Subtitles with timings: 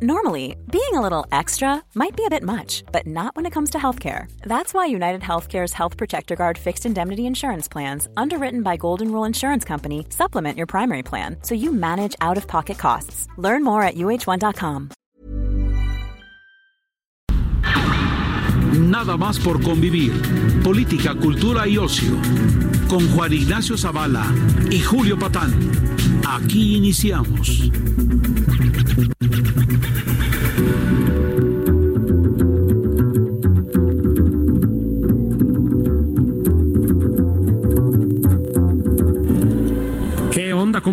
[0.00, 3.70] Normally, being a little extra might be a bit much, but not when it comes
[3.70, 4.30] to healthcare.
[4.42, 9.24] That's why United Healthcare's Health Protector Guard fixed indemnity insurance plans, underwritten by Golden Rule
[9.24, 13.26] Insurance Company, supplement your primary plan so you manage out of pocket costs.
[13.38, 14.90] Learn more at uh1.com.
[18.78, 20.12] Nada más por convivir.
[20.62, 22.14] Política, cultura y ocio.
[22.88, 24.32] Con Juan Ignacio Zavala
[24.70, 25.52] y Julio Patán.
[26.24, 27.72] Aquí iniciamos.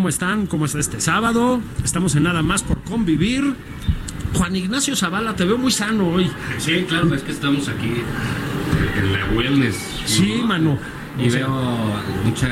[0.06, 0.46] ¿Cómo están?
[0.46, 1.60] ¿Cómo está este sábado?
[1.82, 3.56] Estamos en nada más por convivir.
[4.34, 6.30] Juan Ignacio Zavala, te veo muy sano hoy.
[6.58, 7.90] Sí, claro, es que estamos aquí
[9.00, 9.74] en la wellness.
[10.04, 10.46] Sí, ¿no?
[10.46, 10.78] mano.
[11.18, 12.48] Y O sea, veo mucha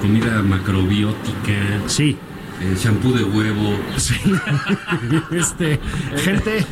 [0.00, 2.16] comida macrobiótica, Sí.
[2.62, 3.76] Eh, shampoo de huevo.
[3.96, 4.14] Sí.
[5.32, 5.80] este,
[6.16, 6.64] gente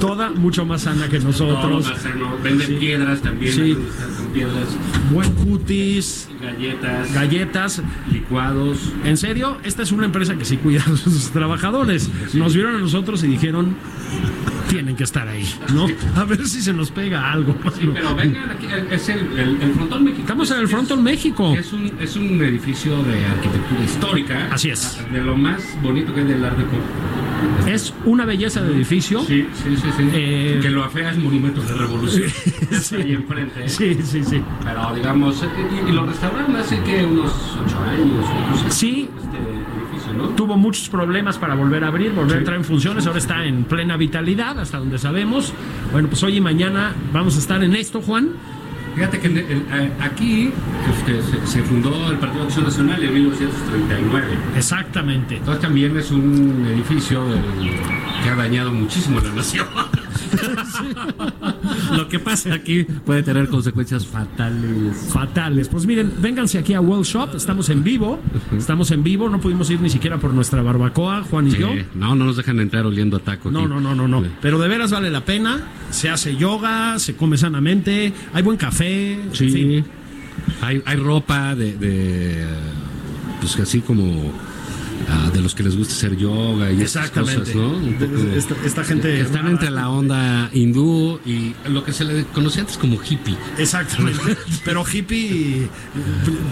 [0.00, 1.88] toda mucho más sana que nosotros.
[1.88, 2.36] más sano.
[2.42, 3.52] Venden piedras también.
[3.52, 3.74] Sí.
[4.16, 4.68] con piedras,
[5.12, 7.82] Buen cutis, galletas, galletas.
[8.10, 8.92] licuados.
[9.04, 12.10] En serio, esta es una empresa que sí cuida a sus trabajadores.
[12.34, 13.76] Nos vieron a nosotros y dijeron,
[14.72, 15.86] tienen que estar ahí, ¿no?
[16.16, 17.54] A ver si se nos pega algo.
[17.78, 20.20] Sí, pero vengan aquí, es el, el, el Frontón México.
[20.22, 21.54] Estamos en el Es- Frontón México.
[21.58, 24.48] Es un, es un edificio de arquitectura histórica.
[24.50, 24.98] Así es.
[25.12, 26.76] De lo más bonito que hay del Art Deco.
[27.68, 29.20] Es una belleza de edificio.
[29.24, 30.08] Sí, sí, sí, sí.
[30.12, 32.30] Eh, que lo afea es Monumentos de Revolución.
[32.82, 32.96] Sí.
[32.96, 33.64] Ahí enfrente.
[33.64, 33.68] ¿eh?
[33.68, 34.40] Sí, sí, sí.
[34.64, 35.46] Pero digamos, eh,
[35.86, 37.30] y, y lo restauraron hace que unos
[37.64, 38.74] ocho años.
[38.74, 39.08] Sí.
[40.30, 43.06] Tuvo muchos problemas para volver a abrir, volver a entrar en funciones.
[43.06, 45.52] Ahora está en plena vitalidad, hasta donde sabemos.
[45.92, 48.30] Bueno, pues hoy y mañana vamos a estar en esto, Juan.
[48.94, 50.50] Fíjate que eh, aquí
[50.98, 54.26] este, se, se fundó el Partido de Acción Nacional en 1939.
[54.56, 55.36] Exactamente.
[55.38, 57.40] Entonces también es un edificio del-
[58.22, 59.66] que ha dañado muchísimo a la nación.
[61.96, 64.96] Lo que pasa aquí puede tener consecuencias fatales.
[65.12, 65.68] Fatales.
[65.68, 67.34] Pues miren, vénganse aquí a Well Shop.
[67.34, 68.20] Estamos en vivo.
[68.56, 69.28] Estamos en vivo.
[69.28, 71.68] No pudimos ir ni siquiera por nuestra barbacoa, Juan y yo.
[71.94, 73.50] no, no nos dejan entrar oliendo a taco.
[73.50, 73.68] No, aquí.
[73.68, 74.22] no, no, no, no.
[74.40, 75.60] Pero de veras vale la pena.
[75.90, 79.14] Se hace yoga, se come sanamente, hay buen café.
[79.14, 79.50] en Sí.
[79.50, 79.84] fin.
[80.60, 82.44] Hay, hay ropa de, de,
[83.40, 84.32] pues así como
[85.08, 87.40] ah, de los que les gusta hacer yoga y Exactamente.
[87.40, 87.68] cosas, ¿no?
[87.70, 89.20] Un poco- Esta, esta gente.
[89.20, 89.50] están rara.
[89.50, 93.36] entre la onda hindú y lo que se le conocía antes como hippie.
[93.58, 94.36] Exactamente.
[94.64, 95.68] Pero hippie,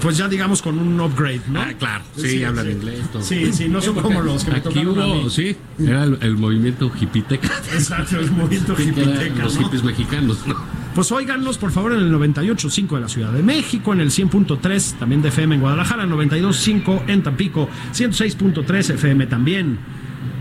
[0.01, 1.61] pues ya digamos con un upgrade, ¿no?
[1.61, 3.01] Ah, claro, sí, hablan inglés.
[3.13, 3.23] todo.
[3.23, 6.91] Sí, sí, no son como los que me Aquí hubo, sí, era el, el movimiento
[7.01, 7.49] hippiteca.
[7.73, 9.63] Exacto, el movimiento hippiteca, los ¿no?
[9.65, 10.57] hippies mexicanos, ¿no?
[10.95, 14.99] Pues óiganos, por favor, en el 98.5 de la Ciudad de México, en el 100.3
[14.99, 19.79] también de FM en Guadalajara, 92.5 en Tampico, 106.3 FM también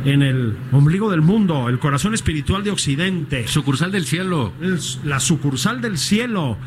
[0.05, 4.51] en el ombligo del mundo, el corazón espiritual de Occidente, Sucursal del cielo.
[4.61, 6.57] el- la sucursal del cielo,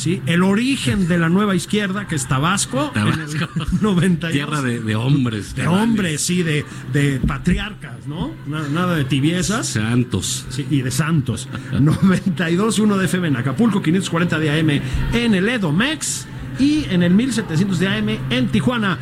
[0.00, 0.22] ¿sí?
[0.26, 3.48] el origen de la nueva izquierda, que es Tabasco, en Tabasco.
[3.80, 4.32] 92.
[4.32, 5.54] Tierra de, de hombres.
[5.54, 8.32] de cabales, hombres, sí, de, de patriarcas, ¿no?
[8.46, 9.66] Nada, nada de tibiezas.
[9.68, 10.46] Santos.
[10.48, 11.48] Sí, y de Santos.
[11.72, 14.70] 92.1 de FM en Acapulco, 540 de AM
[15.12, 16.26] en el Edomex
[16.58, 18.98] y en el 1700 de AM en Tijuana.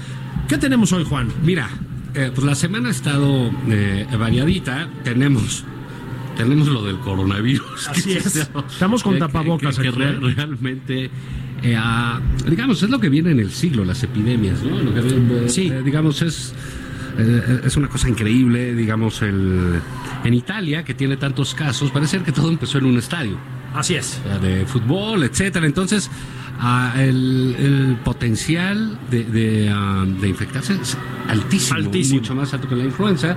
[0.49, 1.29] ¿Qué tenemos hoy, Juan?
[1.43, 1.69] Mira,
[2.15, 4.89] eh, pues la semana ha estado eh, variadita.
[5.05, 5.65] Tenemos,
[6.39, 7.89] tenemos lo del coronavirus.
[7.89, 8.35] Así es.
[8.37, 10.35] Estamos con que- tapabocas que- que aquí, re- ¿eh?
[10.35, 11.11] realmente,
[11.63, 11.77] eh,
[12.49, 14.79] digamos, es lo que viene en el siglo, las epidemias, ¿no?
[14.81, 15.67] Lo que, eh, Sí.
[15.73, 16.55] eh, digamos, es,
[17.19, 18.75] eh, es una cosa increíble.
[18.75, 19.81] Digamos, el,
[20.25, 23.37] en Italia, que tiene tantos casos, parece ser que todo empezó en un estadio
[23.75, 24.19] Así es.
[24.41, 25.67] de fútbol, etcétera.
[25.67, 26.11] Entonces,
[26.61, 30.97] ah, el, el potencial de, de, ah, de infectarse es
[31.29, 32.21] altísimo, Altísimo.
[32.21, 33.37] mucho más alto que la influenza.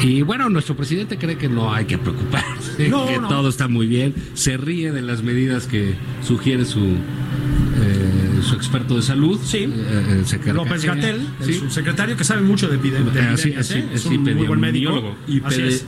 [0.00, 3.28] Y bueno, nuestro presidente cree que no hay que preocuparse, No, que no.
[3.28, 4.14] todo está muy bien.
[4.34, 5.94] Se ríe de las medidas que
[6.26, 9.58] sugiere su eh, su experto de salud, Sí.
[9.58, 11.54] eh, el secretario- López Gatel, Sí.
[11.54, 13.88] su secretario que sabe mucho de, epidem- de Eh, así- así- ¿eh?
[13.94, 15.14] es es un muy buen médico.
[15.28, 15.84] Y Así pede- es.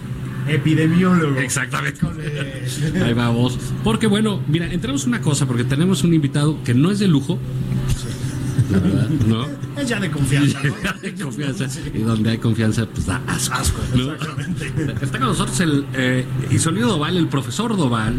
[0.48, 1.38] Epidemiólogo.
[1.40, 2.00] Exactamente.
[3.02, 3.58] Ahí va vos.
[3.82, 7.38] Porque bueno, mira, entramos una cosa, porque tenemos un invitado que no es de lujo.
[8.70, 9.46] La verdad, ¿no?
[9.80, 10.60] Es ya de confianza.
[10.62, 10.74] ¿no?
[11.02, 11.66] Hay confianza.
[11.92, 13.54] Y donde hay confianza, pues da asco.
[13.54, 14.12] Asco, ¿no?
[14.12, 14.72] exactamente.
[15.02, 18.14] Está con nosotros el eh, Isolino Doval, el profesor Doval,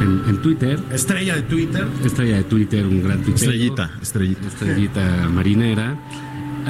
[0.00, 0.80] en, en Twitter.
[0.90, 1.86] Estrella de Twitter.
[2.04, 3.36] Estrella de Twitter, un gran tuitero.
[3.52, 4.46] Estrellita, estrellita.
[4.48, 5.96] Estrellita marinera.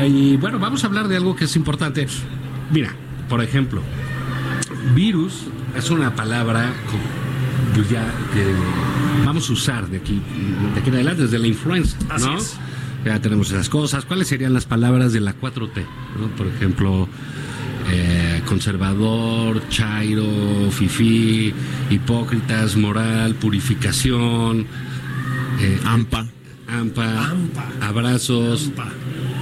[0.06, 2.06] Y bueno, vamos a hablar de algo que es importante.
[2.70, 2.94] Mira,
[3.28, 3.82] por ejemplo,
[4.94, 5.44] virus
[5.76, 8.04] es una palabra co- pues ya
[8.34, 8.44] que
[9.24, 10.20] vamos a usar de aquí,
[10.74, 12.36] de aquí en adelante, desde la influenza, Así ¿no?
[12.36, 12.56] es.
[13.04, 14.04] Ya tenemos esas cosas.
[14.04, 15.84] ¿Cuáles serían las palabras de la 4T?
[16.20, 16.28] ¿no?
[16.36, 17.08] Por ejemplo,
[17.90, 21.52] eh, conservador, chairo, fifí,
[21.90, 24.66] hipócritas, moral, purificación,
[25.60, 26.26] eh, ampa.
[26.80, 27.28] Ampa,
[27.80, 28.70] abrazos.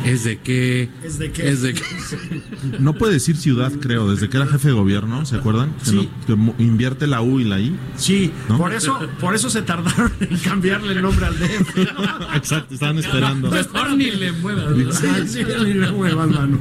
[0.05, 0.88] ¿Es de qué?
[1.05, 1.49] ¿Es de qué?
[1.50, 1.82] ¿Es de qué?
[2.79, 5.73] No puede decir ciudad, creo, desde que era jefe de gobierno, ¿se acuerdan?
[5.85, 5.97] Que, Sí.
[5.97, 7.77] no- que mo- invierte la U y la I.
[7.97, 8.56] Sí, ¿No?
[8.59, 11.79] por eso, por eso se tardaron en cambiarle el nombre al DF.
[12.35, 13.50] Exacto, estaban esperando.
[13.50, 14.97] Mejor ni le muevas.
[14.99, 16.59] Sí, sí, ni le muevas, mano.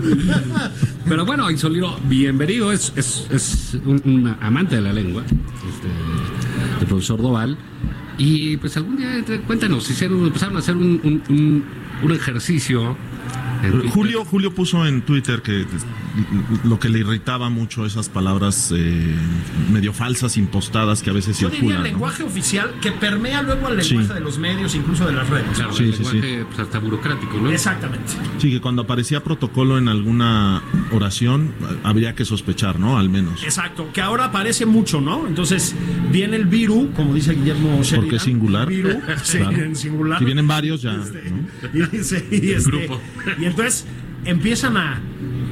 [1.07, 5.87] Pero bueno, Isolino, bienvenido, es, es, es un, un amante de la lengua, este,
[6.81, 7.57] el profesor Doval.
[8.19, 11.63] Y pues algún día, cuéntanos, hicieron, empezaron a hacer un, un, un-
[12.03, 12.95] un ejercicio.
[13.93, 15.65] Julio, Julio puso en Twitter que
[16.63, 19.15] lo que le irritaba mucho esas palabras eh,
[19.71, 21.77] medio falsas, impostadas que a veces Yo diría el circulan.
[21.83, 21.83] ¿no?
[21.89, 24.13] lenguaje oficial que permea luego al lenguaje Sí.
[24.13, 25.45] de los medios, incluso de las redes.
[25.55, 27.49] Claro, Sí, el sí, lenguaje pues, hasta burocrático, ¿no?
[27.51, 28.13] Exactamente.
[28.37, 31.51] Sí, que cuando aparecía protocolo en alguna oración,
[31.83, 32.97] habría que sospechar, ¿no?
[32.97, 33.43] Al menos.
[33.43, 35.27] Exacto, que ahora aparece mucho, ¿no?
[35.27, 35.75] Entonces
[36.11, 38.01] viene el viru, como dice Guillermo Sheridan.
[38.01, 38.67] Porque es singular.
[38.67, 39.57] Viru, sí, Claro.
[39.57, 40.19] en singular.
[40.19, 40.93] Si vienen varios, ya.
[40.95, 41.47] Este, ¿no?
[41.73, 41.79] y,
[42.47, 43.01] y, este, Grupo.
[43.39, 43.85] y entonces
[44.25, 45.01] empiezan a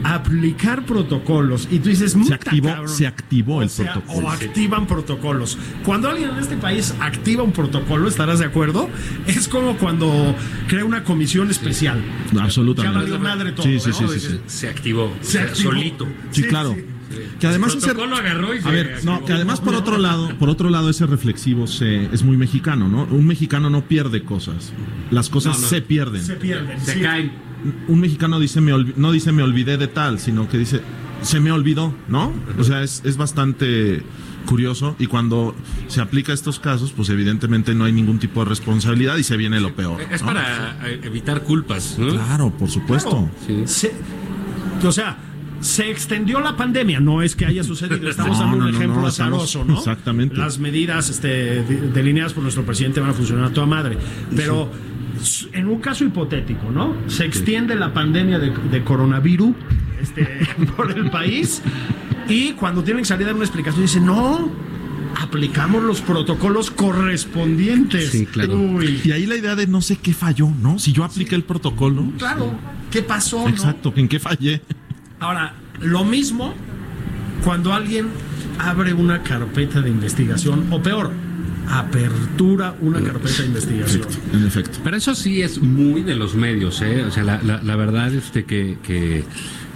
[0.03, 2.89] aplicar protocolos y tú dices, Se "Muta, activó, cabrón".
[2.89, 4.27] se activó O el sea, protocolo.
[4.27, 5.57] O activan protocolos.
[5.83, 8.89] Cuando alguien en este país activa un protocolo, estarás de acuerdo,
[9.25, 10.35] es como cuando
[10.67, 12.01] crea una comisión especial.
[12.31, 12.99] Ya Absolutamente.
[12.99, 13.65] valió madre todo.
[13.65, 13.95] Sí, sí, ¿no?
[13.95, 14.39] sí, sí, Dices, sí.
[14.59, 15.71] Se activó, Se activó.
[15.71, 16.07] solito.
[16.31, 16.75] Sí, claro.
[17.39, 19.97] Que además El ese- protocolo agarró y se a ver, no, que además por otro
[19.97, 23.03] lado, por otro lado ese reflexivo se, es muy mexicano, ¿no?
[23.05, 24.71] Un mexicano no pierde cosas,
[25.09, 25.67] las cosas No, no.
[25.67, 26.21] se pierden.
[26.23, 26.79] Se pierden.
[26.81, 26.99] Se sí.
[27.01, 27.46] caen.
[27.87, 30.81] Un mexicano dice me olvi- no dice me olvidé de tal, sino que dice
[31.21, 32.31] se me olvidó, ¿no?
[32.59, 34.03] O sea, es, es bastante
[34.45, 35.55] curioso y cuando
[35.87, 39.35] se aplica a estos casos, pues evidentemente no hay ningún tipo de responsabilidad y se
[39.35, 39.99] viene lo peor.
[40.11, 40.27] Es ¿no?
[40.27, 42.09] para eh, evitar culpas, ¿no?
[42.09, 43.29] Claro, por supuesto.
[43.47, 43.63] Sí.
[43.65, 43.93] Se-
[44.85, 45.17] o sea,
[45.59, 49.01] se extendió la pandemia, no es que haya sucedido, estamos No, dando un no, ejemplo
[49.01, 49.79] no, estamos- azaroso, ¿no?
[49.79, 50.35] exactamente.
[50.37, 51.27] Las medidas este,
[51.63, 53.97] de- delineadas por nuestro presidente van a funcionar a toda madre,
[54.35, 54.69] pero
[55.53, 56.95] en un caso hipotético, ¿no?
[57.07, 59.55] Se extiende la pandemia de, de coronavirus
[60.01, 60.27] este,
[60.77, 61.61] por el país
[62.29, 64.49] y cuando tienen que salir a dar una explicación dicen, no,
[65.21, 68.11] aplicamos los protocolos correspondientes.
[68.11, 68.55] Sí, claro.
[68.57, 70.79] Uy, Y ahí la idea de no sé qué falló, ¿no?
[70.79, 72.11] Si yo apliqué el protocolo.
[72.17, 72.53] claro,
[72.91, 73.43] ¿qué pasó?
[73.43, 73.49] no?
[73.49, 74.61] Exacto, ¿en qué fallé?
[75.19, 76.53] Ahora, lo mismo
[77.43, 78.07] cuando alguien
[78.59, 81.11] abre una carpeta de investigación, o peor,
[81.69, 84.07] apertura una carpeta de investigación.
[84.33, 84.79] En efecto.
[84.83, 87.03] Pero eso sí es muy de los medios, ¿eh?
[87.03, 89.23] O sea, la, la, la verdad este que, que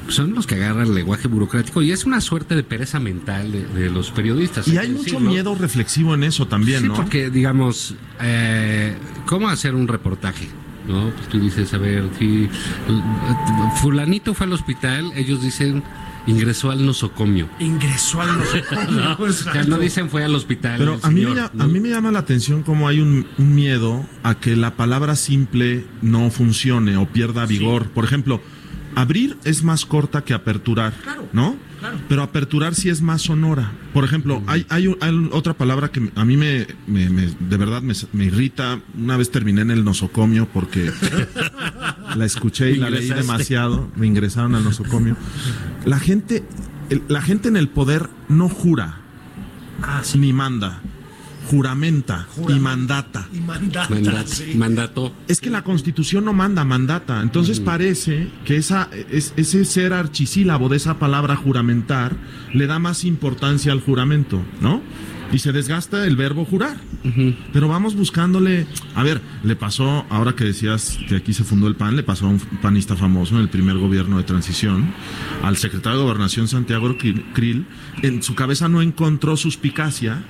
[0.08, 3.66] son los que agarran el lenguaje burocrático y es una suerte de pereza mental de,
[3.66, 4.68] de los periodistas.
[4.68, 5.30] Y hay mucho decirlo.
[5.30, 6.94] miedo reflexivo en eso también, Sí, ¿no?
[6.96, 8.96] porque digamos, eh,
[9.26, 10.48] ¿cómo hacer un reportaje?
[10.88, 11.12] ¿No?
[11.12, 12.50] Pues tú dices, a ver, si
[13.76, 15.84] fulanito fue al hospital, ellos dicen
[16.28, 17.50] ingresó al nosocomio.
[17.60, 19.18] Ingresó al nosocomio.
[19.20, 20.76] O sea, no dicen fue al hospital.
[20.78, 21.64] Pero a mí, ¿no?
[21.64, 25.16] a mí me llama la atención cómo hay un, un miedo a que la palabra
[25.16, 27.90] simple no funcione o pierda vigor.
[27.90, 28.42] Por ejemplo,
[28.96, 31.56] abrir es más corta que aperturar, Claro, ¿no?
[31.82, 31.98] Claro.
[32.08, 33.74] Pero aperturar sí es más sonora.
[33.94, 37.82] Por ejemplo, hay, hay, hay otra palabra que a mí me, me- me- de verdad
[37.82, 38.80] me, me irrita.
[38.98, 40.90] Una vez terminé en el nosocomio porque
[42.16, 43.90] la escuché y la leí demasiado.
[43.98, 45.18] Me ingresaron al nosocomio.
[45.86, 46.44] La gente,
[46.90, 48.98] el- la gente en el poder no jura
[49.82, 50.20] Ah, sí.
[50.20, 50.80] ni manda,
[51.48, 53.28] juramenta y mandata.
[53.34, 54.28] Y mandata, Mandato.
[54.28, 54.54] sí.
[54.56, 55.14] mandato.
[55.28, 57.22] Es que la constitución no manda, mandata.
[57.22, 62.16] Entonces parece que esa, es- ese ser archisílabo de esa palabra juramentar
[62.54, 64.82] le da más importancia al juramento, ¿no?
[65.34, 66.78] Y se desgasta el verbo jurar.
[67.54, 68.68] Pero vamos buscándole.
[68.96, 72.26] A ver, le pasó, ahora que decías que aquí se fundó el PAN, le pasó
[72.26, 74.94] a un panista famoso en el primer gobierno de transición,
[75.42, 76.98] al secretario de Gobernación Santiago
[77.34, 77.66] Krill.
[78.02, 80.22] En su cabeza no encontró suspicacia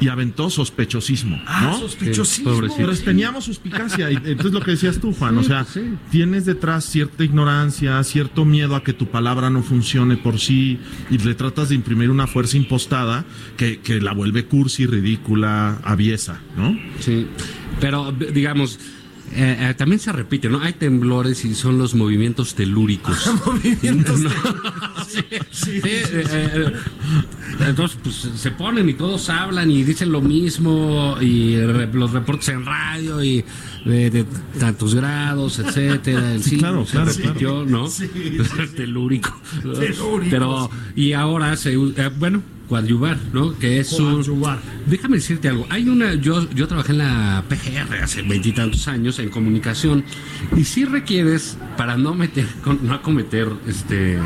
[0.00, 1.40] y aventó sospechosismo.
[1.46, 1.78] Ah, ¿no?
[1.78, 2.68] sospechosismo.
[2.68, 2.74] Sí.
[2.76, 6.84] Pero teníamos suspicacia, y entonces lo que decías tú, Juan, o sea, Sí, tienes detrás
[6.84, 10.78] cierta ignorancia, cierto miedo a que tu palabra no funcione por sí,
[11.10, 13.24] y le tratas de imprimir una fuerza impostada
[13.56, 16.78] que, que la vuelve cursi, ridícula, aviesa, ¿no?
[17.00, 17.26] Sí,
[17.80, 18.78] pero digamos,
[19.32, 20.60] eh, eh, también se repite, ¿no?
[20.60, 23.30] Hay temblores y son los movimientos telúricos.
[23.46, 24.30] Movimientos No.
[24.30, 24.36] de-
[25.08, 25.20] Sí,
[25.52, 26.72] sí, eh, eh,
[27.68, 32.48] entonces, pues se ponen y todos hablan y dicen lo mismo y re- los reportes
[32.48, 33.44] en radio y
[33.84, 34.24] de, de
[34.58, 36.32] tantos grados, etcétera.
[36.32, 37.86] El Sí, sismo claro, se claro, repitió, ¿no?
[37.88, 38.08] Sí,
[38.76, 39.40] Telúrico.
[39.62, 43.58] Telúrico, Pero, y ahora se, bueno, coadyuvar, ¿no?
[43.58, 44.12] Que es un...
[44.14, 44.58] Coadyuvar.
[44.86, 45.66] Déjame decirte algo.
[45.70, 46.14] Hay una...
[46.14, 50.04] Yo, yo trabajé en la PGR hace veintitantos años en comunicación
[50.56, 54.18] y sí requieres, para no meter, con- no cometer este,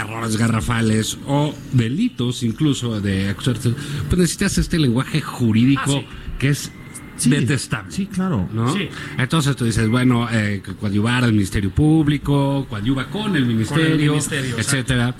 [0.00, 6.06] errores garrafales o delitos incluso de pues necesitas este lenguaje jurídico Ah, sí.
[6.38, 6.72] que es
[7.16, 7.92] Sí, detestable.
[7.92, 8.48] Sí, claro.
[8.52, 8.74] ¿no?
[8.74, 8.88] Sí.
[9.18, 15.14] Entonces tú dices, bueno, eh, coadyuvar al Ministerio Público, coadyuva con el Ministerio, ministerio, etcétera.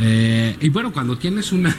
[0.00, 1.74] Eh, y bueno, cuando tienes una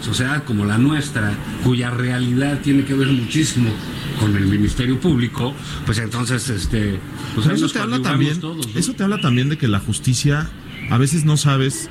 [0.00, 1.32] sociedad como la nuestra,
[1.64, 3.70] cuya realidad tiene que ver muchísimo
[4.18, 5.54] con el Ministerio Público,
[5.86, 6.98] pues entonces, este,
[7.34, 8.78] pues eso te habla también, todos, ¿no?
[8.78, 10.50] eso te habla también de que la justicia
[10.90, 11.88] a veces no sabes.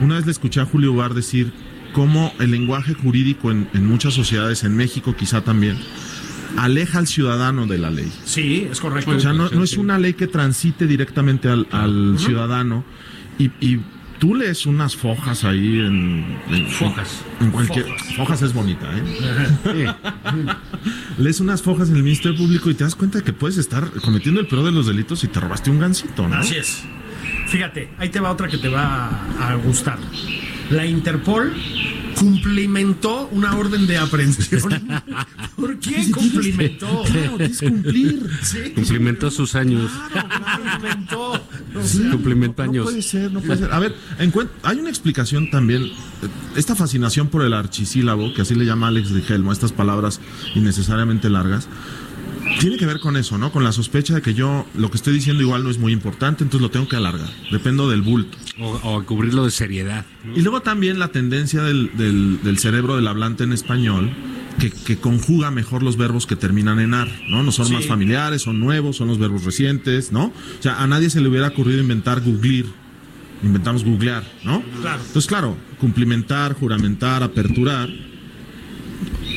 [0.00, 1.52] Una vez le escuché a Julio Bar decir
[1.92, 5.76] cómo el lenguaje jurídico en, en muchas sociedades, en México quizá también,
[6.56, 8.10] aleja al ciudadano de la ley.
[8.24, 9.10] Sí, es correcto.
[9.10, 12.84] O sea, no, no es una ley que transite directamente al, al ciudadano
[13.38, 13.80] y, y
[14.20, 17.22] tú lees unas fojas ahí en, en- Fojas.
[17.40, 18.14] en cualquier Fojas.
[18.16, 19.92] fojas es bonita, ¿eh?
[21.18, 23.90] lees unas fojas en el Ministerio Público y te das cuenta de que puedes estar
[24.02, 26.36] cometiendo el peor de los delitos y te robaste un gancito, ¿no?
[26.36, 26.84] Así es.
[27.48, 29.08] Fíjate, ahí te va otra que te va
[29.40, 29.98] a, a gustar.
[30.70, 31.52] La Interpol
[32.16, 34.62] cumplimentó una orden de aprehensión.
[35.56, 37.02] ¿Por qué cumplimentó?
[37.10, 38.30] Claro, que cumplir.
[38.42, 39.90] Sí, Cumplimentó sus años.
[40.12, 41.44] cumplimentó.
[41.80, 42.84] O sea, Cumplimentó No años.
[42.84, 43.72] puede ser, no puede ser.
[43.72, 43.94] A ver,
[44.62, 45.82] hay una explicación también.
[45.84, 45.90] eh,
[46.56, 50.20] Esta fascinación por el archisílabo, que así le llama Alex Rigelmo, estas palabras
[50.54, 51.68] innecesariamente largas,
[52.58, 53.52] tiene que ver con eso, ¿no?
[53.52, 56.42] Con la sospecha de que yo lo que estoy diciendo igual no es muy importante,
[56.42, 57.28] entonces lo tengo que alargar.
[57.52, 58.36] Dependo del bulto.
[58.58, 60.04] O, o cubrirlo de seriedad.
[60.24, 60.36] ¿no?
[60.36, 64.10] Y luego también la tendencia del, del- del cerebro del hablante en español
[64.60, 67.42] que, que conjuga mejor los verbos que terminan en ar, ¿no?
[67.42, 67.72] No son Sí.
[67.72, 70.26] más familiares, son nuevos, son los verbos recientes, ¿no?
[70.26, 72.66] O sea, a nadie se le hubiera ocurrido inventar googlir.
[73.42, 74.62] Inventamos googlear, ¿no?
[74.82, 75.00] Claro.
[75.00, 77.88] Entonces, claro, cumplimentar, juramentar, aperturar,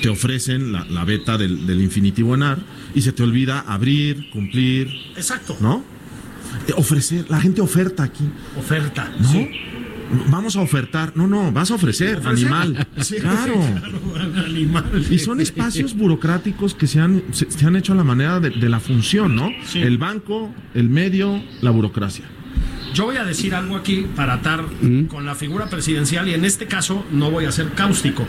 [0.01, 2.59] te ofrecen la, la beta del, del infinitivo en ar
[2.93, 5.55] y se te olvida abrir, cumplir, Exacto.
[5.61, 5.83] ¿no?
[6.67, 8.25] Eh, Ofrecer, la gente oferta aquí.
[8.59, 9.09] Oferta.
[9.19, 9.31] ¿No?
[9.31, 9.49] Sí.
[10.29, 11.13] Vamos a ofertar.
[11.15, 12.47] No, no, vas a ofrecer, Ofrecer.
[12.47, 12.87] animal.
[13.01, 13.53] Sí, claro.
[13.53, 15.05] claro, animal.
[15.09, 18.49] Y son espacios burocráticos que se han, se, se han hecho a la manera de,
[18.51, 19.49] de la función, ¿no?
[19.65, 19.79] Sí.
[19.79, 22.25] El banco, el medio, la burocracia.
[22.93, 24.63] Yo voy a decir algo aquí para atar
[25.07, 28.23] con la figura presidencial y en este caso no voy a ser cáustico.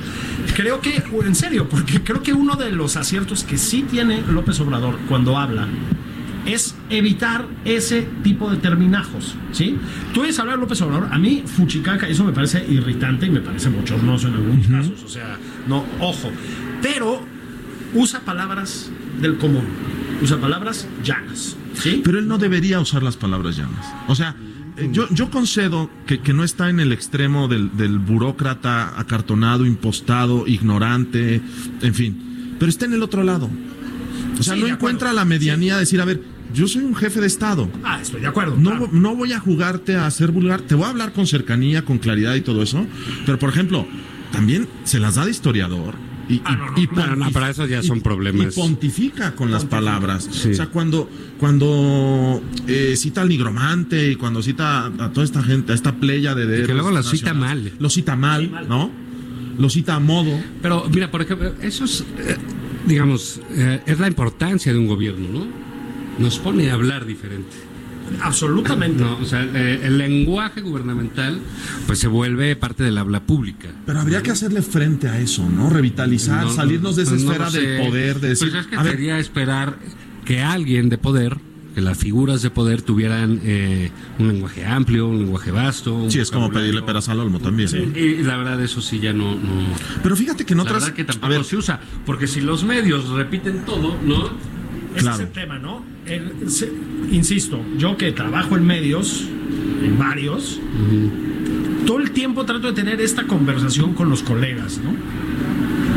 [0.56, 4.58] Creo que, en serio, porque creo que uno de los aciertos que sí tiene López
[4.60, 5.68] Obrador cuando habla
[6.46, 9.76] es evitar ese tipo de terminajos, ¿sí?
[10.12, 13.40] Tú oyes hablar de López Obrador, a mí Fuchicaca, eso me parece irritante y me
[13.40, 16.30] parece bochornoso en algunos casos, o sea, no, ojo,
[16.82, 17.22] pero
[17.94, 19.64] usa palabras del común,
[20.22, 22.02] usa palabras llanas, ¿sí?
[22.04, 23.86] Pero él no debería usar las palabras llanas.
[24.08, 24.34] O sea,
[24.76, 29.64] eh, yo, yo concedo que, que no está en el extremo del, del burócrata acartonado,
[29.64, 31.40] impostado, ignorante,
[31.80, 32.56] en fin.
[32.58, 33.48] Pero está en el otro lado.
[34.38, 36.20] O sea, Sí, no encuentra la medianía de decir, a ver,
[36.54, 37.68] yo soy un jefe de Estado.
[37.82, 38.56] Ah, estoy de acuerdo.
[38.56, 38.88] No, claro.
[38.92, 42.34] no voy a jugarte a ser vulgar, te voy a hablar con cercanía, con claridad
[42.36, 42.86] y todo eso,
[43.26, 43.86] pero por ejemplo,
[44.32, 45.94] también se las da de historiador
[46.28, 48.56] y, y- Ah, no, no, y no, no, pontif- para eso ya son y- problemas.
[48.56, 50.26] Y pontifica con las palabras.
[50.30, 50.50] Sí.
[50.50, 51.08] O sea, cuando,
[51.38, 56.34] cuando eh, cita al nigromante y cuando cita a toda esta gente, a esta playa
[56.34, 56.64] de...
[56.66, 57.72] que luego lo cita mal.
[57.78, 58.90] Lo cita mal, ¿no?
[59.58, 60.30] Lo cita a modo.
[60.62, 62.36] Pero mira, por ejemplo, eso es, eh,
[62.86, 65.46] digamos, eh, es la importancia de un gobierno, ¿no?
[66.18, 67.56] Nos pone a hablar diferente.
[68.20, 69.02] Absolutamente.
[69.02, 71.40] No, o sea, eh, el lenguaje gubernamental
[71.86, 73.68] pues se vuelve parte del habla pública.
[73.86, 75.70] Pero habría que hacerle frente a eso, ¿no?
[75.70, 78.50] Revitalizar, No, salirnos de esa pues no esfera del poder, de decir...
[78.50, 79.78] Pues es que a ver, sería esperar
[80.26, 81.38] que alguien de poder,
[81.74, 85.94] que las figuras de poder tuvieran eh, un lenguaje amplio, un lenguaje vasto.
[85.94, 87.70] un sí, es como pedirle peras al olmo también.
[87.96, 89.34] Y, y la verdad, eso sí ya no.
[89.34, 89.40] no
[90.02, 90.82] Pero fíjate que en la otras...
[90.82, 91.80] verdad que tampoco se usa.
[92.04, 94.26] Porque si los medios repiten todo, ¿no?
[94.94, 95.14] Ese Claro.
[95.16, 95.93] es el tema, ¿no?
[96.06, 96.72] El- se-
[97.10, 99.26] insisto, yo que trabajo en medios,
[99.82, 100.60] en varios,
[101.86, 104.90] todo el tiempo trato de tener esta conversación con los colegas, ¿no?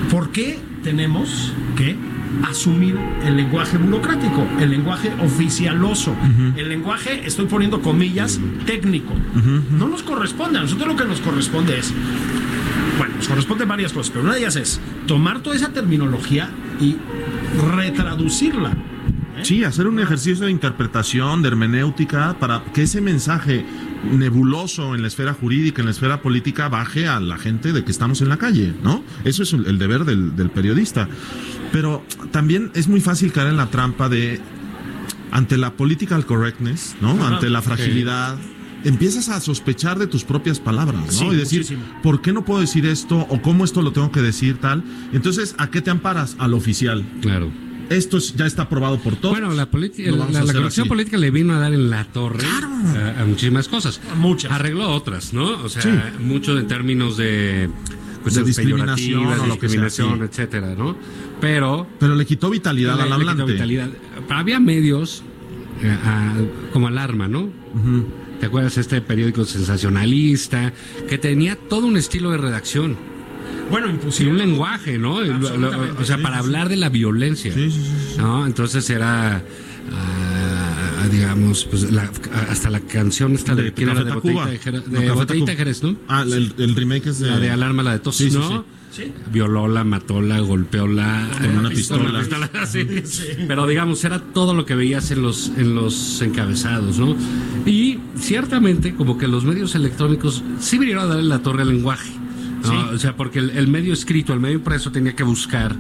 [0.10, 1.96] ¿Por qué tenemos que
[2.44, 2.96] asumir
[3.26, 6.16] el lenguaje burocrático, el lenguaje oficialoso,
[6.56, 9.14] el lenguaje, estoy poniendo comillas, técnico?
[9.78, 11.94] No nos corresponde, a nosotros lo que nos corresponde es
[12.98, 16.50] bueno, nos corresponde varias cosas, pero una de ellas es tomar toda esa terminología
[16.80, 16.96] y
[17.76, 18.72] retraducirla.
[19.38, 19.46] ¿Eh?
[19.46, 23.66] Sí, hacer un ejercicio de interpretación, de hermenéutica, para que ese mensaje
[24.12, 27.92] nebuloso en la esfera jurídica, en la esfera política, baje a la gente de que
[27.92, 29.04] estamos en la calle, ¿no?
[29.24, 31.08] Eso es el deber del, del periodista.
[31.72, 34.40] Pero también es muy fácil caer en la trampa de,
[35.32, 37.12] ante la political correctness, ¿no?
[37.12, 37.36] Ajá.
[37.36, 38.38] Ante la fragilidad,
[38.84, 41.12] empiezas a sospechar de tus propias palabras, ¿no?
[41.12, 41.84] Sí, y decir, muchísimo.
[42.04, 43.20] ¿por qué no puedo decir esto?
[43.30, 44.84] ¿O cómo esto lo tengo que decir tal?
[45.14, 46.36] Entonces, ¿a qué te amparas?
[46.40, 47.06] Al oficial.
[47.22, 47.52] Claro.
[47.90, 49.34] Esto es- ya está aprobado por todos.
[49.40, 53.68] Bueno, la, la, corrección política le vino a dar en la torre a, a muchísimas
[53.68, 54.02] cosas.
[54.18, 54.52] Muchas.
[54.52, 55.46] Arregló otras, ¿no?
[55.64, 55.90] O sea, Sí.
[56.24, 57.70] mucho en términos de
[58.24, 59.58] cuestiones discriminación o lo
[60.26, 60.98] etcétera, ¿no?
[61.40, 63.54] Pero Pero le quitó vitalidad le- al le quitó hablante.
[63.54, 63.90] vitalidad.
[64.30, 65.24] Había medios
[65.82, 66.34] eh, a-
[66.74, 67.50] como Alarma, ¿no?
[68.40, 70.74] ¿Te acuerdas este periódico sensacionalista
[71.08, 72.98] que tenía todo un estilo de redacción
[73.70, 74.32] Bueno, y imposible.
[74.32, 75.16] un lenguaje, ¿no?
[75.16, 77.54] O sea, sí, para sí, hablar de la violencia.
[77.54, 78.18] Sí, sí, sí, sí.
[78.18, 78.46] ¿no?
[78.46, 79.42] Entonces era,
[79.92, 82.10] ah, digamos, pues la-
[82.50, 84.04] hasta la canción esta de, De ¿quién era?
[84.04, 84.12] De.
[84.14, 85.96] Botellita de Jerez, de Botellita Jerez, ¿no?
[86.08, 87.30] Ah, el, el remake es de.
[87.30, 88.66] La de Alarma, la de Tos, Sí, sí, ¿no?
[88.92, 89.12] Sí.
[89.32, 91.28] Violóla, matóla, golpeóla.
[91.38, 92.24] Con eh, una pistola.
[92.66, 92.88] sí.
[93.48, 97.16] Pero digamos, era todo lo que veías en los, en los encabezados, ¿no?
[97.66, 102.12] Y ciertamente, como que los medios electrónicos sí vinieron a darle la torre al lenguaje.
[102.74, 102.90] ¿No?
[102.92, 105.76] O sea, porque el, el medio escrito, el medio impreso tenía que buscar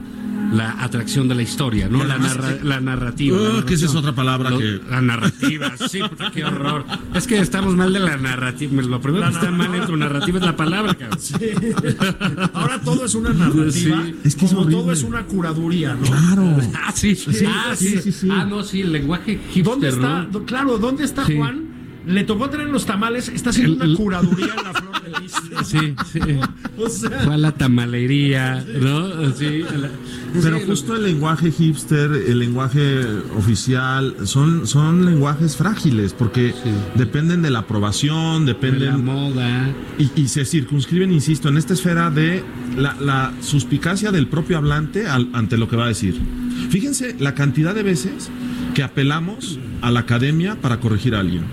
[0.53, 2.05] la atracción de la historia, ¿no?
[2.05, 3.37] La, narra- la narrativa.
[3.37, 6.85] Ah, la que esa es otra palabra Lo- que- La narrativa, sí, puta, qué horror.
[7.13, 8.81] Es que estamos mal de la narrativa.
[8.81, 11.19] Lo primero que está mal en tu narrativa es la palabra, cabrón.
[12.53, 13.71] Ahora todo es una narrativa.
[14.05, 14.15] Sí.
[14.23, 16.01] Es que es como todo es una curaduría, ¿no?
[16.01, 16.57] Claro.
[16.79, 17.17] Ah, sí,
[17.47, 18.29] ah, sí, sí, sí, sí.
[18.31, 20.27] Ah, no, sí, el lenguaje hipster, ¿Dónde está?
[20.45, 21.35] Claro, ¿dónde está Sí.
[21.35, 21.65] Juan?
[22.05, 24.96] Le tocó traer los tamales, está haciendo El- una curaduría en la flor
[25.65, 26.19] Sí, sí.
[26.79, 29.33] O sea, Fue a la tamalería, ¿no?
[29.33, 29.63] Sí.
[29.75, 29.89] la-
[30.43, 33.03] Pero sí, justo el lenguaje hipster, el lenguaje
[33.35, 36.53] oficial, son, son lenguajes frágiles porque
[36.95, 39.69] dependen de la aprobación, de la dependen moda.
[39.97, 42.43] y, y se circunscriben, insisto, en esta esfera de
[42.77, 46.15] la, la suspicacia del propio hablante al- ante lo que va a decir.
[46.69, 48.29] Fíjense la cantidad de veces
[48.75, 51.43] que apelamos a la academia para corregir a alguien.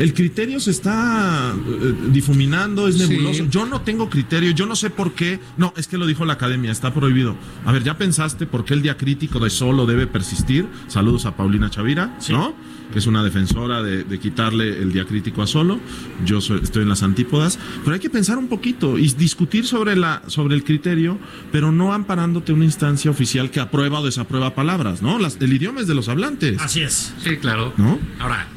[0.00, 3.06] El criterio se está eh, difuminando, es Sí.
[3.06, 3.44] nebuloso.
[3.50, 5.38] Yo no tengo criterio, yo no sé por qué.
[5.58, 7.36] No, es que lo dijo la academia, está prohibido.
[7.64, 10.66] A ver, ¿ya pensaste por qué el diacrítico de solo debe persistir?
[10.88, 12.54] Saludos a Paulina Chavira, ¿no?
[12.92, 15.78] Que es una defensora de, de quitarle el diacrítico a solo.
[16.24, 17.58] Yo soy- estoy en las antípodas.
[17.84, 21.18] Pero hay que pensar un poquito y discutir sobre, la, sobre el criterio,
[21.52, 25.18] pero no amparándote una instancia oficial que aprueba o desaprueba palabras, ¿no?
[25.18, 26.58] Las- el idioma es de los hablantes.
[26.60, 27.12] así es.
[27.22, 27.72] Sí, claro.
[27.76, 27.98] ¿No?
[28.18, 28.48] Ahora,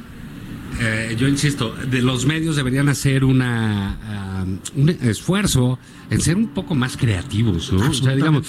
[0.80, 6.48] eh, yo insisto, de los medios deberían hacer una ah, un esfuerzo en ser un
[6.48, 7.90] poco más creativos, ¿no?
[7.90, 8.48] O sea, digamos,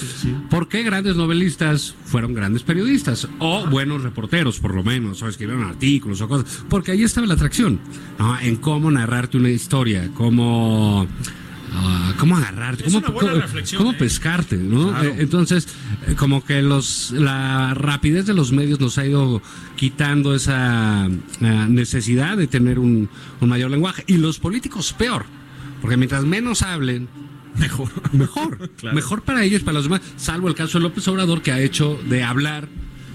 [0.50, 3.28] ¿por qué grandes novelistas fueron grandes periodistas?
[3.38, 6.64] O buenos reporteros, por lo menos, o escribieron artículos o cosas.
[6.68, 7.80] Porque ahí estaba la atracción,
[8.18, 8.38] ¿no?
[8.38, 11.06] En cómo narrarte una historia, cómo...
[11.74, 12.84] ah, cómo agarrarte,
[13.76, 13.96] cómo, ¿eh?
[13.98, 14.90] pescarte, ¿no?
[14.90, 15.08] Claro.
[15.08, 15.68] Eh, entonces,
[16.06, 19.42] eh, como que los la rapidez de los medios nos ha ido
[19.76, 21.08] quitando esa
[21.40, 23.08] necesidad de tener un,
[23.40, 24.04] un mayor lenguaje.
[24.06, 25.24] Y los políticos peor,
[25.80, 27.08] porque mientras menos hablen,
[27.56, 27.88] Mejor.
[28.12, 28.70] mejor.
[28.76, 28.94] Claro.
[28.96, 31.98] Mejor para ellos, para los demás, salvo el caso de López Obrador, que ha hecho
[32.08, 32.68] de hablar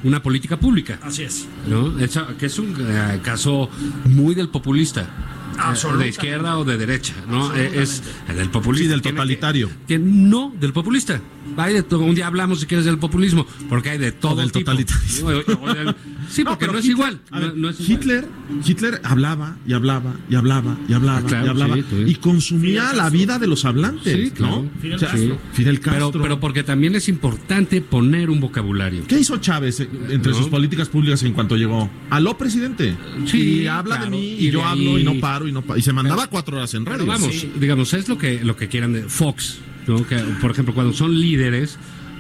[0.03, 0.99] una política pública.
[1.01, 1.47] Así es.
[1.67, 1.97] ¿no?
[1.99, 3.69] Eso- que es un eh, caso
[4.05, 5.01] muy del populista.
[5.01, 6.03] eh, Absolutamente.
[6.05, 7.53] De izquierda o de derecha, ¿no?
[7.55, 8.83] Eh, Es el del populista.
[8.85, 9.69] Sí, del que- totalitario.
[9.88, 11.19] que no, del populista.
[11.57, 12.01] Hay de todo.
[12.01, 14.71] Un día hablamos, si quieres, del populismo, porque hay de todo del tipo.
[14.71, 15.29] totalitarismo.
[15.29, 15.95] O- o- o del-
[16.29, 17.19] Sí, porque no, es Hitler- igual.
[17.31, 17.91] a no- ver, no es igual.
[17.99, 18.27] Hitler,
[18.65, 22.03] Hitler hablaba y hablaba y hablaba y hablaba Ah, claro, y hablaba sí, sí.
[22.07, 24.63] y consumía la vida de los hablantes, Sí, claro.
[24.63, 24.69] ¿no?
[24.81, 25.37] Fidel O sea, Castro.
[25.53, 26.11] Fidel Castro.
[26.11, 29.03] Pero, pero porque también es importante poner un vocabulario.
[29.07, 30.37] ¿Qué hizo Chávez eh, entre No.
[30.37, 31.89] sus políticas públicas en cuanto llegó?
[32.09, 32.95] Aló, presidente.
[33.25, 34.11] Sí, y habla claro.
[34.11, 35.79] de mí y, Y yo hablo y no paro y no paro.
[35.79, 37.07] Y se mandaba cuatro horas en Pero radio.
[37.11, 37.51] vamos, Sí.
[37.59, 40.05] digamos, es lo que, lo que quieran de Fox, ¿no?
[40.07, 41.77] Que, por ejemplo, cuando son líderes,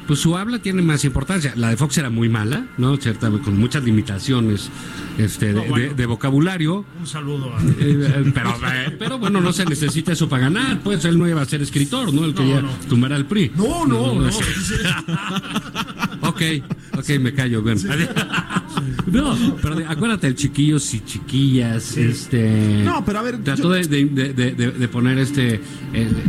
[0.09, 1.53] pues su habla tiene más importancia.
[1.55, 2.97] La de Fox era muy mala, ¿no?
[2.97, 4.71] Cierta, con muchas limitaciones
[5.19, 5.87] este, No, de, bueno.
[5.89, 6.83] de- de vocabulario.
[6.99, 7.61] Un saludo a.
[7.61, 11.27] Eh, eh, pero, eh, pero bueno, no se necesita eso para ganar, pues él no
[11.29, 12.25] iba a ser escritor, ¿no?
[12.25, 12.71] El que No, ya no.
[12.89, 13.51] tumbará al PRI.
[13.55, 14.29] No, no, no.
[16.21, 16.41] Ok,
[16.99, 17.77] ok, me callo, bien.
[19.07, 22.81] No, pero de- acuérdate de chiquillos y chiquillas, este...
[22.83, 25.61] No, pero a ver, Trató yo- de, de- de- de- de poner este eh,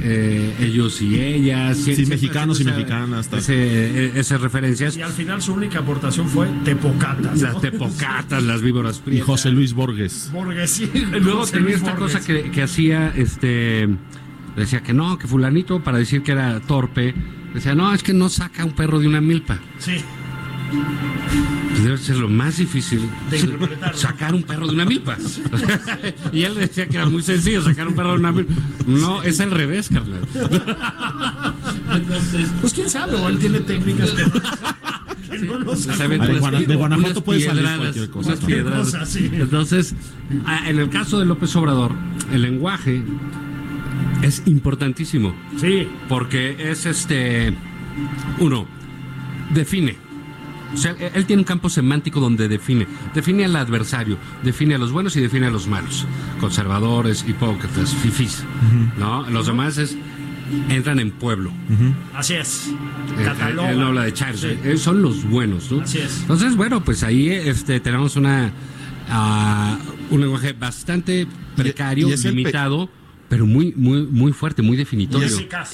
[0.03, 1.77] eh, ellos y ellas.
[1.79, 4.97] Sí, mexicanos y mexicanas, ese- esas referencias.
[4.97, 7.41] Y al final su única aportación fue Tepocatas.
[7.41, 9.21] Las tepocatas, las víboras Y.
[9.21, 10.31] José Luis Borges.
[10.33, 10.91] Borges, sí.
[11.21, 12.17] Luego José tenía Luis esta Borges.
[12.17, 13.89] cosa que, que hacía, este,
[14.57, 17.15] decía que no, que fulanito, para decir que era torpe,
[17.55, 19.59] decía, no, es que no saca un perro de una milpa.
[19.79, 19.97] Sí.
[21.83, 23.69] Debe ser lo más difícil, De ¿no?
[23.95, 25.17] sacar un perro de una milpa.
[26.33, 28.53] y él decía que era muy sencillo sacar un perro de una milpa.
[28.87, 30.21] No, es al revés, carnal.
[31.95, 34.25] Entonces, Pues quién sabe, o él tiene técnicas que.
[36.67, 38.35] de, Guanajuato puede salir cualquier cosa.
[39.33, 39.95] Entonces,
[40.67, 41.93] en el caso de López Obrador,
[42.33, 43.03] el lenguaje
[44.23, 45.35] es importantísimo.
[45.57, 45.89] Sí.
[46.09, 47.55] Porque es este.
[48.39, 48.67] Uno,
[49.55, 50.10] define.
[50.73, 52.87] O sea, él tiene un campo semántico donde define.
[53.15, 56.07] Define al adversario, define a los buenos y define a los malos.
[56.41, 58.45] Conservadores, hipócritas, fifís.
[58.99, 59.29] ¿No?
[59.31, 59.97] Los demás es
[60.69, 61.53] entran en pueblo.
[62.15, 62.69] Así es.
[63.19, 63.71] Eh, Cataloga.
[63.71, 64.45] Él, habla de Charles.
[64.45, 65.83] Eh, son los buenos, ¿no?
[65.83, 66.21] Así es.
[66.23, 68.53] Entonces, bueno, pues ahí este, tenemos una
[69.11, 72.89] uh, un lenguaje bastante precario, y, limitado
[73.31, 75.29] pero muy, muy, muy fuerte, muy definitorio.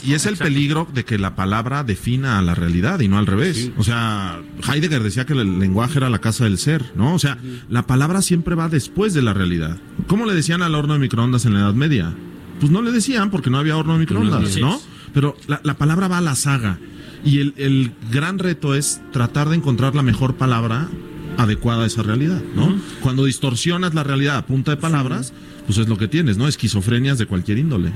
[0.04, 3.26] Y es, el peligro de que la palabra defina a la realidad y no al
[3.26, 3.70] revés.
[3.78, 7.14] O sea, Heidegger decía que el lenguaje era la casa del ser, ¿no?
[7.14, 7.38] O sea,
[7.70, 9.78] la palabra siempre va después de la realidad.
[10.06, 12.12] ¿Cómo le decían al horno de microondas en la Edad Media?
[12.60, 14.78] Pues no le decían porque no había horno de microondas, ¿no?
[15.14, 16.78] Pero la, la palabra va a la saga.
[17.24, 20.90] Y el, el gran reto es tratar de encontrar la mejor palabra
[21.36, 22.76] adecuada a esa realidad, ¿no?
[23.00, 25.32] Cuando distorsionas la realidad a punta de palabras,
[25.66, 26.48] pues es lo que tienes, ¿no?
[26.48, 27.90] Esquizofrenias de cualquier índole.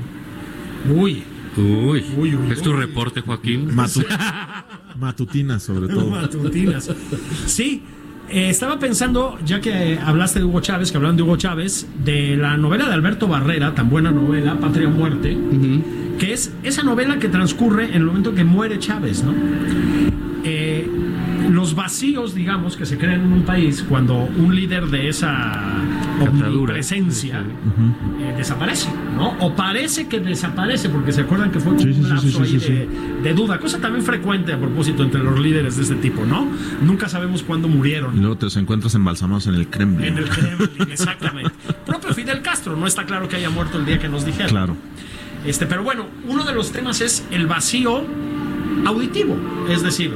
[0.95, 1.23] Uy.
[1.57, 3.75] Uy, uy, ¿Es tu reporte, Joaquín?
[4.99, 6.09] matutinas, sobre todo.
[6.09, 6.89] Matutinas.
[7.47, 7.83] Sí,
[8.29, 12.37] eh, estaba pensando, ya que hablaste de Hugo Chávez, que hablan de Hugo Chávez, de
[12.37, 15.37] la novela de Alberto Barrera, tan buena novela, Patria o Muerte,
[16.19, 19.35] que es esa novela que transcurre en el momento que muere Chávez, ¿no?
[21.51, 25.81] Los vacíos, digamos, que se crean en un país cuando un líder de esa
[26.67, 27.43] presencia
[28.21, 29.31] eh, desaparece, ¿no?
[29.41, 32.57] O parece que desaparece, porque se acuerdan que fue un lapso ahí
[33.23, 36.47] de, duda, cosa también frecuente a propósito entre los líderes de este tipo, ¿no?
[36.83, 38.17] Nunca sabemos cuándo murieron.
[38.17, 40.07] Y luego te encuentras embalsamados en el Kremlin.
[40.07, 41.51] En el Kremlin, exactamente.
[41.87, 44.51] Propio Fidel Castro, no está claro que haya muerto el día que nos dijeron.
[44.51, 44.77] Claro.
[45.45, 48.05] Este, pero bueno, uno de los temas es el vacío
[48.85, 49.37] auditivo,
[49.69, 50.13] es decir,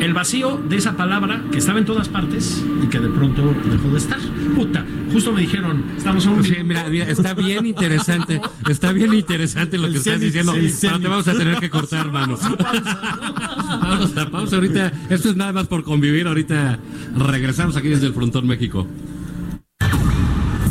[0.00, 3.88] el vacío de esa palabra que estaba en todas partes y que de pronto dejó
[3.90, 4.18] de estar.
[4.56, 6.44] Puta, justo me dijeron, estamos en un...
[6.44, 11.28] Sí, mira, está bien interesante, está bien interesante lo que estás diciendo, pero te vamos
[11.28, 12.40] a tener que cortar, manos.
[13.68, 16.78] vamos a pausa ahorita, esto es nada más por convivir, ahorita
[17.16, 18.86] regresamos aquí desde el Frontón México.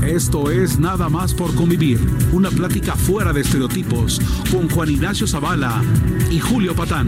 [0.01, 1.99] Esto es Nada más por convivir,
[2.31, 5.83] una plática fuera de estereotipos con Juan Ignacio Zavala
[6.31, 7.07] y Julio Patán.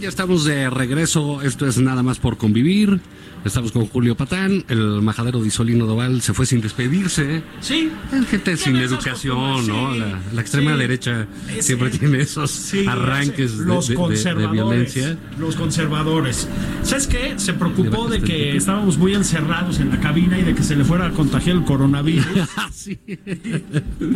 [0.00, 1.42] Ya estamos de regreso.
[1.42, 3.00] Esto es nada más por convivir.
[3.44, 7.42] Estamos con Julio Patán, el majadero de Isolino Doval se fue sin despedirse.
[7.60, 7.90] Sí.
[8.30, 9.94] Gente sin educación, ¿no?
[9.94, 11.26] La, extrema derecha
[11.60, 15.18] siempre tiene esos arranques de, violencia.
[15.38, 16.48] Los conservadores.
[16.82, 17.34] ¿Sabes qué?
[17.38, 20.84] Se preocupó de que estábamos muy encerrados en la cabina y de que se le
[20.84, 22.26] fuera a contagiar el coronavirus.
[22.72, 22.98] sí.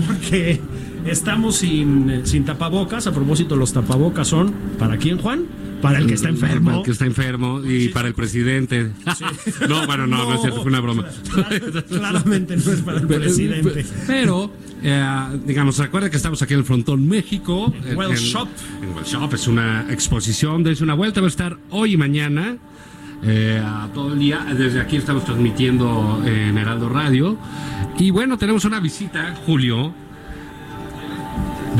[0.07, 0.61] Porque
[1.07, 3.07] estamos sin, sin tapabocas.
[3.07, 5.45] A propósito, los tapabocas son, ¿para quién, Juan?
[5.85, 6.65] Para el que está enfermo.
[6.67, 8.91] Para el que está enfermo y para el presidente.
[9.69, 11.05] no, bueno, no, no, es cierto, fue una broma.
[11.89, 13.85] Claramente no es para el presidente.
[14.07, 14.51] Pero,
[14.83, 15.05] eh,
[15.45, 17.71] digamos, recuerda que estamos aquí en el Frontón México.
[17.85, 18.49] En Well Shop.
[18.83, 22.57] En Well Shop, es una exposición, desde una vuelta, va a estar hoy y mañana.
[23.23, 24.47] Eh, todo el día.
[24.57, 27.37] Desde aquí estamos transmitiendo en Heraldo Radio.
[27.99, 29.95] Y bueno, tenemos una visita, Julio,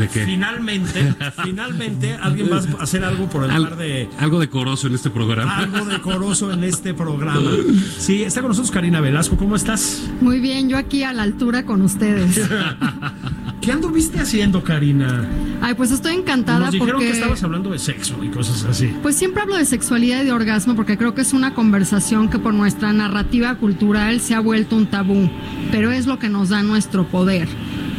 [0.09, 4.09] Finalmente, finalmente alguien va a hacer algo por el Al, de.
[4.19, 5.57] Algo decoroso en este programa.
[5.57, 7.51] Algo decoroso en este programa.
[7.97, 9.37] Sí, está con nosotros Karina Velasco.
[9.37, 10.03] ¿Cómo estás?
[10.21, 12.41] Muy bien, yo aquí a la altura con ustedes.
[13.61, 15.27] ¿Qué anduviste haciendo, Karina?
[15.61, 17.07] Ay, pues estoy encantada Nos dijeron porque...
[17.07, 18.93] que estabas hablando de sexo y cosas así.
[19.01, 22.37] Pues siempre hablo de sexualidad y de orgasmo porque creo que es una conversación que
[22.37, 25.29] por nuestra narrativa cultural se ha vuelto un tabú,
[25.71, 27.47] pero es lo que nos da nuestro poder.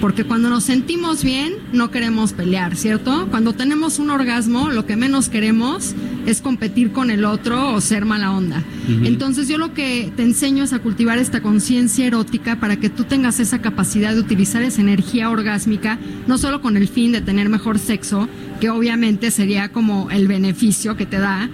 [0.00, 3.28] Porque cuando nos sentimos bien, no queremos pelear, ¿cierto?
[3.30, 5.94] Cuando tenemos un orgasmo, lo que menos queremos
[6.26, 8.62] es competir con el otro o ser mala onda.
[9.04, 13.04] Entonces yo lo que te enseño es a cultivar esta conciencia erótica para que tú
[13.04, 17.48] tengas esa capacidad de utilizar esa energía orgásmica, no solo con el fin de tener
[17.48, 18.28] mejor sexo,
[18.60, 21.48] que obviamente sería como el beneficio que te da,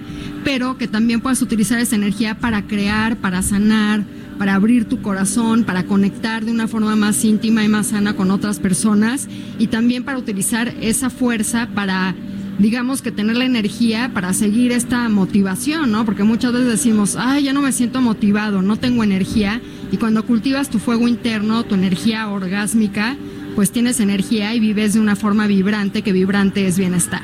[0.44, 4.04] pero que también puedas utilizar esa energía para crear, para sanar,
[4.42, 8.32] para abrir tu corazón, para conectar de una forma más íntima y más sana con
[8.32, 12.16] otras personas y también para utilizar esa fuerza para
[12.58, 16.04] digamos que tener la energía para seguir esta motivación, ¿no?
[16.04, 19.60] Porque muchas veces decimos, ay, ya no me siento motivado, no tengo energía.
[19.92, 23.16] Y cuando cultivas tu fuego interno, tu energía orgásmica,
[23.54, 27.22] pues tienes energía y vives de una forma vibrante, que vibrante es bienestar.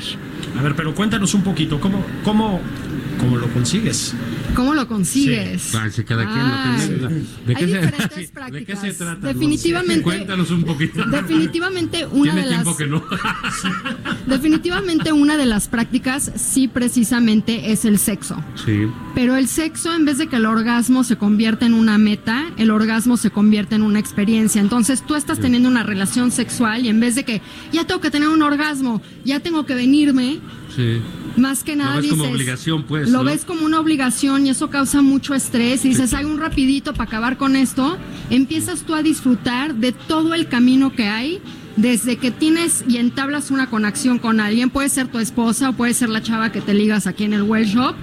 [0.56, 2.60] A ver, pero cuéntanos un poquito, ¿cómo, cómo,
[3.18, 4.14] cómo lo consigues?
[4.54, 5.62] ¿Cómo lo consigues?
[5.92, 7.08] Si cada quien lo.
[7.08, 8.80] ¿De qué, Hay se, diferentes ¿De qué prácticas.
[8.80, 9.26] se trata?
[9.28, 11.04] Definitivamente- Cuéntanos un poquito.
[11.04, 13.02] Definitivamente una Tiene de las tiempo que no.
[14.26, 18.42] definitivamente una de las prácticas sí precisamente es el sexo.
[18.64, 18.86] sí.
[19.14, 22.70] Pero el sexo, en vez de que el orgasmo se convierta en una meta, el
[22.70, 24.60] orgasmo se convierte en una experiencia.
[24.60, 28.10] Entonces tú estás teniendo una relación sexual y en vez de que ya tengo que
[28.12, 30.38] tener un orgasmo, ya tengo que venirme,
[30.78, 31.02] Sí.
[31.36, 33.24] más que nada ves como obligación, pues, Lo ¿no?
[33.24, 35.84] ves como una obligación y eso causa mucho estrés.
[35.84, 37.96] Y dices, hay un rapidito para acabar con esto.
[38.30, 41.40] Empiezas tú a disfrutar de todo el camino que hay.
[41.76, 45.94] Desde que tienes y entablas una conexión con alguien, puede ser tu esposa o puede
[45.94, 47.94] ser la chava que te ligas aquí en el well shop,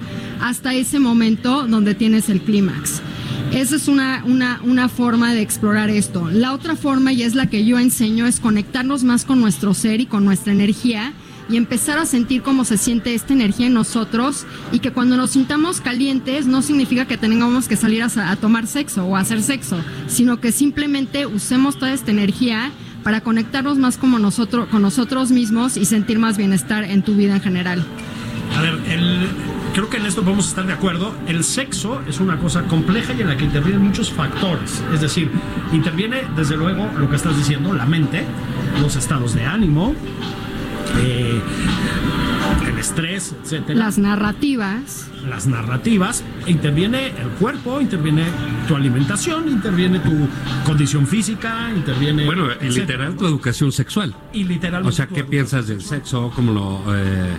[0.41, 3.01] hasta ese momento donde tienes el clímax.
[3.53, 6.29] Esa es una, una, una forma de explorar esto.
[6.29, 9.99] La otra forma, y es la que yo enseño, es conectarnos más con nuestro ser
[10.01, 11.13] y con nuestra energía
[11.49, 15.31] y empezar a sentir cómo se siente esta energía en nosotros y que cuando nos
[15.31, 19.77] sintamos calientes no significa que tengamos que salir a, tomar sexo o a hacer sexo,
[20.07, 22.71] sino que simplemente usemos toda esta energía
[23.03, 27.35] para conectarnos más como nosotros, con nosotros mismos y sentir más bienestar en tu vida
[27.35, 27.85] en general.
[28.57, 28.79] A ver,
[29.73, 31.13] creo que en esto podemos estar de acuerdo.
[31.27, 34.81] El sexo es una cosa compleja y en la que intervienen muchos factores.
[34.93, 35.29] Es decir,
[35.73, 38.23] interviene desde luego lo que estás diciendo, la mente,
[38.81, 39.93] los estados de ánimo,
[40.99, 41.39] eh,
[42.67, 43.77] el estrés, etcétera.
[43.79, 48.25] Las narrativas, las narrativas, interviene el cuerpo, interviene
[48.67, 50.27] tu alimentación, interviene tu
[50.65, 52.25] condición física, interviene.
[52.25, 52.81] Bueno, en etcétera.
[52.81, 54.15] literal tu educación sexual.
[54.33, 54.89] Y literalmente.
[54.89, 56.31] O sea, ¿qué piensas del sexo?
[56.35, 57.35] ¿Cómo lo, eh,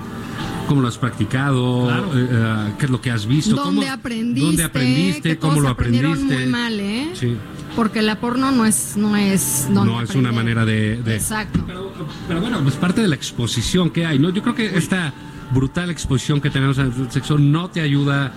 [0.69, 1.87] cómo lo has practicado?
[1.87, 2.11] Claro.
[2.14, 3.55] Eh, ¿Qué es lo que has visto?
[3.57, 4.47] ¿Dónde ¿Cómo- aprendiste?
[4.47, 5.38] ¿Dónde aprendiste?
[5.38, 6.35] ¿Cómo lo aprendiste?
[6.35, 7.11] muy mal, ¿eh?
[7.14, 7.37] Sí.
[7.75, 11.03] Porque la porno no es no es donde No es una manera de...
[11.03, 11.62] de- Exacto.
[11.66, 11.86] Pero,
[12.28, 14.30] pero bueno, pues parte de la exposición que hay, ¿no?
[14.30, 15.12] Yo creo que esta
[15.52, 18.32] brutal exposición que tenemos al sexo no te ayuda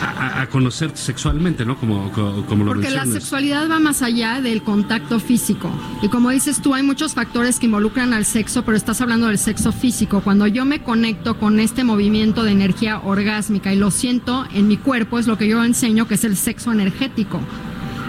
[0.00, 1.76] a, a- conocerte sexualmente, ¿no?
[1.76, 3.22] Como, como, como lo Porque la mencionas.
[3.22, 5.70] sexualidad va más allá del contacto físico.
[6.02, 9.38] Y como dices tú, hay muchos factores que involucran al sexo, pero estás hablando del
[9.38, 10.20] sexo físico.
[10.20, 14.76] Cuando yo me conecto con este movimiento de energía orgásmica y lo siento en mi
[14.76, 17.40] cuerpo, es lo que yo enseño, que es el sexo energético.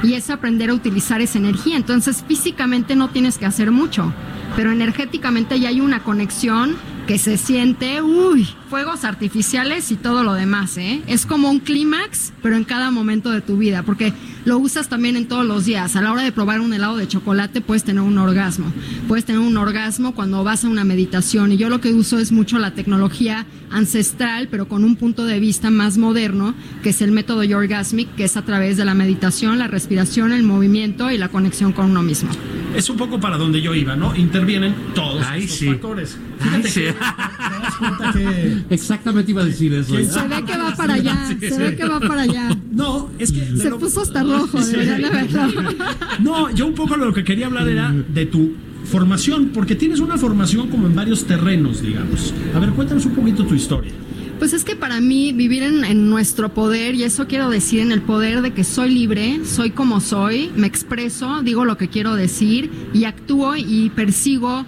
[0.03, 1.75] Y es aprender a utilizar esa energía.
[1.75, 4.13] Entonces, físicamente no tienes que hacer mucho,
[4.55, 6.75] pero energéticamente ya hay una conexión
[7.09, 11.01] que se siente, uy, fuegos artificiales y todo lo demás, ¿eh?
[11.07, 14.13] Es como un clímax, pero en cada momento de tu vida, porque
[14.45, 15.95] lo usas también en todos los días.
[15.95, 18.71] A la hora de probar un helado de chocolate puedes tener un orgasmo.
[19.07, 21.51] Puedes tener un orgasmo cuando vas a una meditación.
[21.51, 25.39] Y yo lo que uso es mucho la tecnología ancestral, pero con un punto de
[25.39, 29.57] vista más moderno, que es el método Yorgasmic, que es a través de la meditación,
[29.57, 32.29] la respiración, el movimiento y la conexión con uno mismo.
[32.75, 34.15] Es un poco para donde yo iba, ¿no?
[34.15, 35.65] Intervienen todos Ay, estos sí.
[35.67, 36.17] factores.
[36.39, 36.81] Ay, Fíjate sí.
[36.81, 39.95] que te das cuenta que Exactamente iba a decir eso.
[39.95, 42.49] ¿Quién Se ve que va para allá, se ve que va para allá.
[42.71, 45.07] no, es que Se lo- puso hasta rojo, de verlo.
[46.19, 48.53] No, yo un poco lo que quería hablar era de tu
[48.85, 52.33] formación, porque tienes una formación como en varios terrenos, digamos.
[52.55, 53.91] A ver, cuéntanos un poquito tu historia.
[54.39, 58.01] Pues es que para mí vivir en, nuestro poder, y eso quiero decir, en el
[58.01, 62.71] poder de que soy libre, soy como soy, me expreso, digo lo que quiero decir
[62.93, 64.65] y actúo y persigo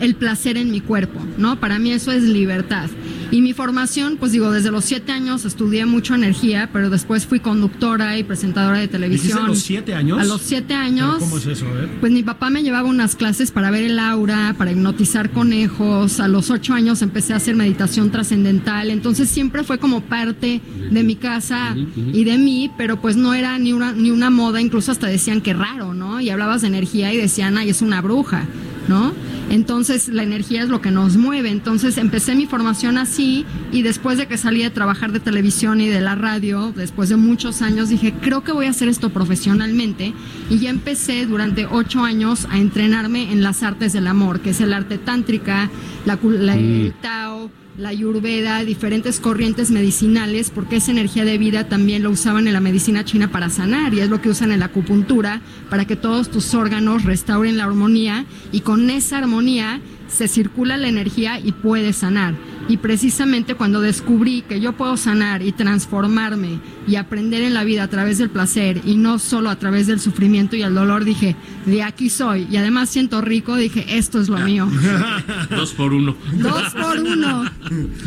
[0.00, 1.58] el placer en mi cuerpo, ¿no?
[1.58, 2.90] Para mí eso es libertad.
[3.30, 7.40] Y mi formación, pues digo, desde los siete años estudié mucho energía, pero después fui
[7.40, 9.38] conductora y presentadora de televisión.
[9.38, 10.18] ¿Dijiste a los siete años?
[10.20, 11.16] A los siete años.
[11.18, 11.66] ¿Cómo es eso?
[11.66, 11.88] A ver.
[12.00, 16.20] Pues mi papá me llevaba unas clases para ver el aura, para hipnotizar conejos.
[16.20, 18.90] A los ocho años empecé a hacer meditación trascendental.
[18.90, 20.60] Entonces siempre fue como parte
[20.90, 24.60] de mi casa y de mí, pero pues no era ni una, ni una moda.
[24.60, 26.20] Incluso hasta decían que raro, ¿no?
[26.20, 28.46] Y hablabas de energía y decían, ay, es una bruja,
[28.88, 29.12] ¿no?
[29.50, 31.50] Entonces la energía es lo que nos mueve.
[31.50, 35.86] Entonces empecé mi formación así y después de que salí de trabajar de televisión y
[35.88, 40.12] de la radio, después de muchos años, dije, creo que voy a hacer esto profesionalmente.
[40.50, 44.60] Y ya empecé durante ocho años a entrenarme en las artes del amor, que es
[44.60, 45.70] el arte tántrica,
[46.04, 51.68] la, la- el Tao, Tao, la Ayurveda, diferentes corrientes medicinales, porque esa energía de vida
[51.68, 54.60] también lo usaban en la medicina china para sanar y es lo que usan en
[54.60, 60.26] la acupuntura para que todos tus órganos restauren la armonía y con esa armonía se
[60.26, 62.34] circula la energía y puedes sanar.
[62.68, 67.84] Y precisamente cuando descubrí que yo puedo sanar y transformarme y aprender en la vida
[67.84, 71.36] a través del placer y no solo a través del sufrimiento y el dolor, dije,
[71.64, 72.48] de aquí soy.
[72.50, 74.68] Y además siento rico, dije, esto es lo mío.
[75.50, 76.16] Dos por uno.
[76.34, 77.44] Dos por uno.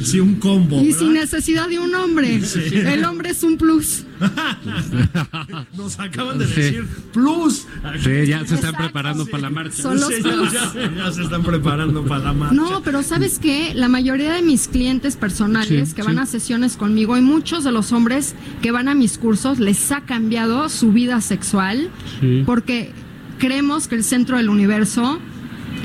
[0.04, 0.82] Sí, un combo.
[0.82, 2.41] Y sin necesidad de un hombre.
[2.74, 4.04] El hombre es un plus.
[5.78, 6.54] Nos acaban de Sí.
[6.62, 7.65] decir plus.
[8.04, 9.32] Sí, ya se están Exacto, preparando sí.
[9.32, 9.82] para la marcha.
[9.82, 10.52] Son los Sí, plus.
[10.52, 12.56] ya, ya se están preparando para la marcha.
[12.56, 13.74] No, pero ¿sabes qué?
[13.76, 16.22] La mayoría de mis clientes personales Sí, que van sí.
[16.22, 20.02] a sesiones conmigo y muchos de los hombres que van a mis cursos les ha
[20.02, 22.44] cambiado su vida sexual Sí.
[22.46, 22.92] porque
[23.38, 25.20] creemos que el centro del universo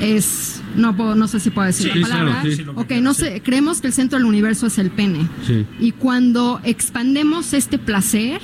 [0.01, 2.41] es no puedo, no sé si puedo decir Sí, la palabra.
[2.41, 2.63] claro, sí.
[2.75, 5.25] Ok, no sé, creemos que el centro del universo es el pene.
[5.47, 5.65] Sí.
[5.79, 8.41] Y cuando expandemos este placer,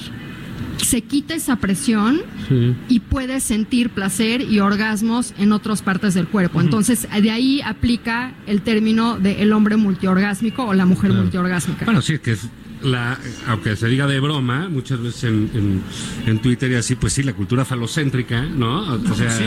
[0.77, 2.75] se quita esa presión Sí.
[2.89, 6.61] y puedes sentir placer y orgasmos en otras partes del cuerpo.
[6.61, 11.23] Entonces, de ahí aplica el término de el hombre multiorgásmico o la mujer Claro.
[11.23, 11.85] multiorgásmica.
[11.85, 12.47] Bueno, sí, es que es
[12.83, 15.81] la, aunque se diga de broma, muchas veces en, en,
[16.25, 18.81] en Twitter y así, pues sí, la cultura falocéntrica, ¿no?
[18.95, 19.37] O sea,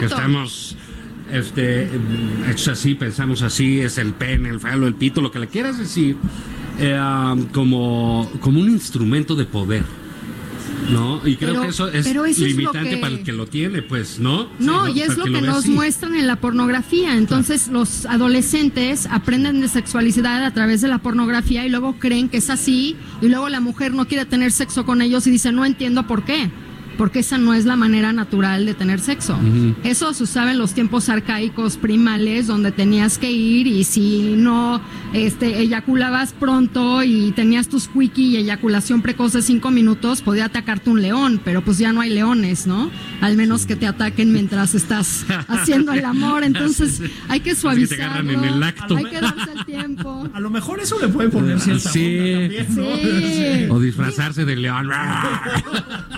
[0.00, 0.74] que estamos
[1.30, 1.88] este,
[2.50, 5.78] hechos así, pensamos así, es el pene, el falo, el pito, lo que le quieras
[5.78, 6.16] decir,
[6.80, 9.82] eh, um, como, como un instrumento de poder.
[10.90, 11.20] ¿No?
[11.26, 13.46] Y creo Pero- que eso es pero eso es limitante que- para el que lo
[13.46, 14.48] tiene, pues, ¿no?
[14.58, 17.16] No, Sí, y es lo que nos muestran en la pornografía.
[17.16, 22.38] Entonces los adolescentes aprenden de sexualidad a través de la pornografía y luego creen que
[22.38, 25.64] es así y luego la mujer no quiere tener sexo con ellos y dice, no
[25.64, 26.50] entiendo por qué.
[26.98, 29.38] Porque esa no es la manera natural de tener sexo.
[29.84, 34.82] Eso se usaba en los tiempos arcaicos primales, donde tenías que ir y si no
[35.14, 40.90] este, eyaculabas pronto y tenías tus quickie y eyaculación precoz de cinco minutos, podía atacarte
[40.90, 42.90] un león, pero pues ya no hay leones, ¿no?
[43.20, 46.42] Al menos que te ataquen mientras estás haciendo el amor.
[46.44, 47.54] Entonces hay que
[48.62, 48.96] acto.
[48.96, 50.28] Hay que darse el tiempo.
[50.34, 52.16] A lo mejor eso le puede poner cierta Sí.
[52.18, 52.96] onda también, ¿no?
[52.96, 53.66] Sí.
[53.70, 54.88] O disfrazarse de león.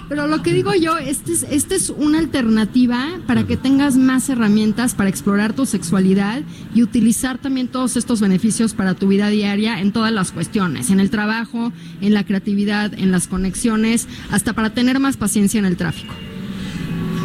[0.09, 4.29] Pero lo que digo yo, este es, este es una alternativa para que tengas más
[4.29, 6.43] herramientas para explorar tu sexualidad
[6.75, 11.01] y utilizar también todos estos beneficios para tu vida diaria en todas las cuestiones, en
[11.01, 15.77] el trabajo, en la creatividad, en las conexiones, hasta para tener más paciencia en el
[15.77, 16.15] tráfico.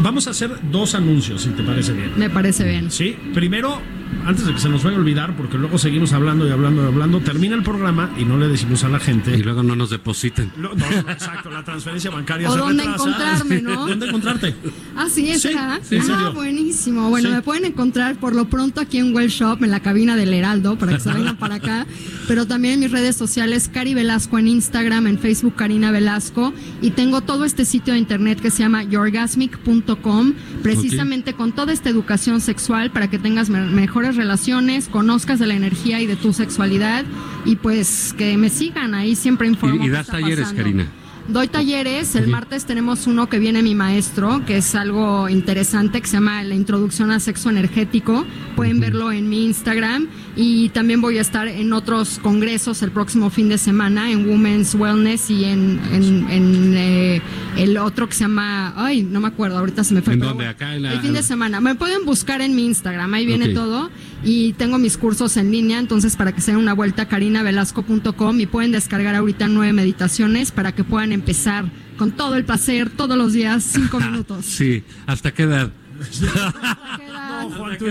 [0.01, 2.11] Vamos a hacer dos anuncios, si te parece bien.
[2.17, 2.91] Me parece bien.
[2.91, 3.81] Sí, primero,
[4.25, 6.85] antes de que se nos vaya a olvidar, porque luego seguimos hablando y hablando y
[6.87, 9.35] hablando, termina el programa y no le decimos a la gente.
[9.37, 10.51] Y luego no nos depositen.
[10.57, 13.07] Lo- no, no, exacto, la transferencia bancaria O se dónde retrasa.
[13.09, 13.87] encontrarme, ¿no?
[13.87, 14.55] ¿Dónde encontrarte?
[14.95, 17.09] Ah, sí, Sí, sí, ah, buenísimo.
[17.09, 17.35] Bueno, Sí.
[17.35, 20.77] me pueden encontrar por lo pronto aquí en Well Shop, en la cabina del Heraldo,
[20.77, 21.85] para que se vengan para acá.
[22.27, 26.53] Pero también en mis redes sociales, Cari Velasco en Instagram, en Facebook, Karina Velasco.
[26.81, 31.89] Y tengo todo este sitio de internet que se llama yourgasmic.com, precisamente con toda esta
[31.89, 33.59] educación sexual para que tengas me-
[34.05, 37.05] mejores relaciones, conozcas de la energía y de tu sexualidad.
[37.43, 39.83] Y pues que me sigan ahí, siempre informo.
[39.83, 40.61] Y- das talleres, pasando.
[40.61, 40.87] Karina.
[41.27, 46.05] Doy talleres, el martes tenemos uno que viene mi maestro, que es algo interesante, que
[46.07, 48.23] se llama La Introducción a Sexo Energético.
[48.55, 53.31] Pueden verlo en mi Instagram y también voy a estar en otros congresos el próximo
[53.31, 57.21] fin de semana, en Women's Wellness y en, en, en, eh,
[57.57, 60.13] el otro que se llama, ay, no me acuerdo, ahorita se me fue.
[60.13, 60.47] ¿En dónde?
[60.47, 61.59] Acá en la- El fin de semana.
[61.59, 63.89] Me pueden buscar en mi Instagram, ahí viene todo.
[64.23, 68.45] Y tengo mis cursos en línea, entonces para que se den una vuelta, carinavelasco.com y
[68.45, 71.65] pueden descargar ahorita nueve meditaciones para que puedan empezar
[71.97, 74.45] con todo el placer todos los días, cinco minutos.
[74.45, 75.71] Sí, ¿hasta qué edad?
[77.43, 77.85] Juan, tú.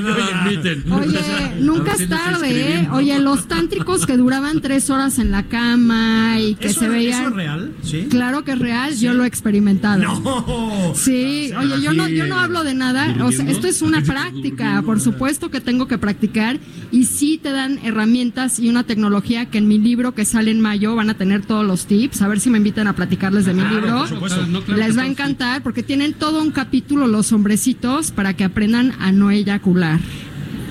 [0.95, 1.21] Oye,
[1.61, 2.89] nunca es tarde, ¿eh?
[2.93, 6.93] Oye, los tántricos que duraban tres horas en la cama y que ¿Eso, se ¿Eso
[6.95, 7.25] veían.
[7.25, 7.73] es real?
[7.83, 8.07] ¿Sí?
[8.11, 10.03] Claro que es real, yo lo he experimentado.
[10.03, 10.93] No.
[10.95, 14.83] Sí, oye, yo no, yo no hablo de nada, o sea, esto es una práctica,
[14.85, 16.59] por supuesto que tengo que practicar
[16.91, 20.61] y sí te dan herramientas y una tecnología que en mi libro que sale en
[20.61, 23.55] mayo van a tener todos los tips, a ver si me invitan a platicarles de
[23.55, 23.99] mi libro.
[23.99, 24.47] por supuesto.
[24.47, 28.45] No, claro Les va a encantar porque tienen todo un capítulo los hombrecitos para que
[28.45, 30.01] aprendan a no eyacular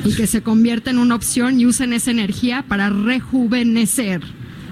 [0.06, 4.22] y que se convierta en una opción y usen esa energía para rejuvenecer.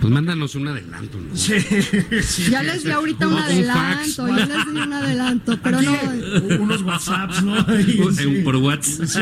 [0.01, 1.19] Pues mándanos un adelanto.
[1.19, 1.36] ¿no?
[1.38, 1.54] Sí,
[2.23, 2.49] sí.
[2.49, 6.56] Ya les di ahorita un adelanto, ya les di un adelanto, pero Aquí, no.
[6.63, 7.63] Unos WhatsApps, ¿no?
[8.12, 8.42] Sí.
[8.44, 9.06] Por WhatsApp.
[9.06, 9.19] Sí,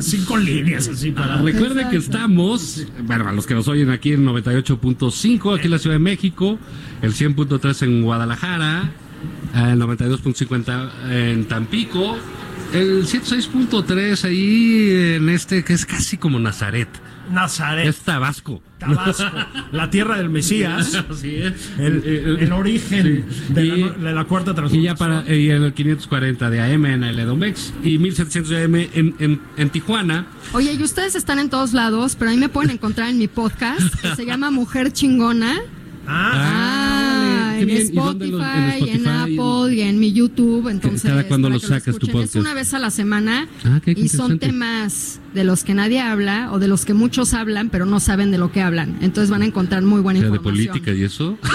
[0.00, 1.36] cinco líneas así para.
[1.36, 2.16] Recuerden que Exacto.
[2.16, 6.00] estamos, bueno, a los que nos oyen aquí en 98.5, aquí en la Ciudad de
[6.00, 6.58] México,
[7.02, 8.90] el 100.3 en Guadalajara,
[9.54, 12.16] el 92.50 en Tampico,
[12.72, 16.88] el 106.3 ahí en este que es casi como Nazaret.
[17.30, 17.86] Nazaret.
[17.86, 18.62] Es Tabasco.
[18.78, 19.30] Tabasco,
[19.70, 20.94] la tierra del Mesías.
[21.10, 21.70] Así es.
[21.78, 24.82] El, el origen de, Y- la, de la cuarta Y transformación.
[24.82, 29.14] ya para y el 540 de AM en el Edomex y 1700 de AM en,
[29.20, 30.26] en, en Tijuana.
[30.52, 33.94] Oye, y ustedes están en todos lados, pero ahí me pueden encontrar en mi podcast,
[34.00, 35.60] que se llama Mujer Chingona.
[36.06, 36.91] Ah, Ah,
[37.62, 37.80] en, bien.
[37.80, 39.38] ¿Y Spotify, dónde los- en Spotify?
[39.38, 40.68] Apple y en mi YouTube.
[40.68, 42.36] Entonces, Cada cuándo para lo sacas tu podcast.
[42.36, 46.00] Es una vez a la semana Ah, qué y son temas de los que nadie
[46.00, 48.96] habla o de los que muchos hablan, pero no saben de lo que hablan.
[49.00, 50.66] Entonces van a encontrar muy buena O sea, de información.
[50.74, 51.38] política y eso.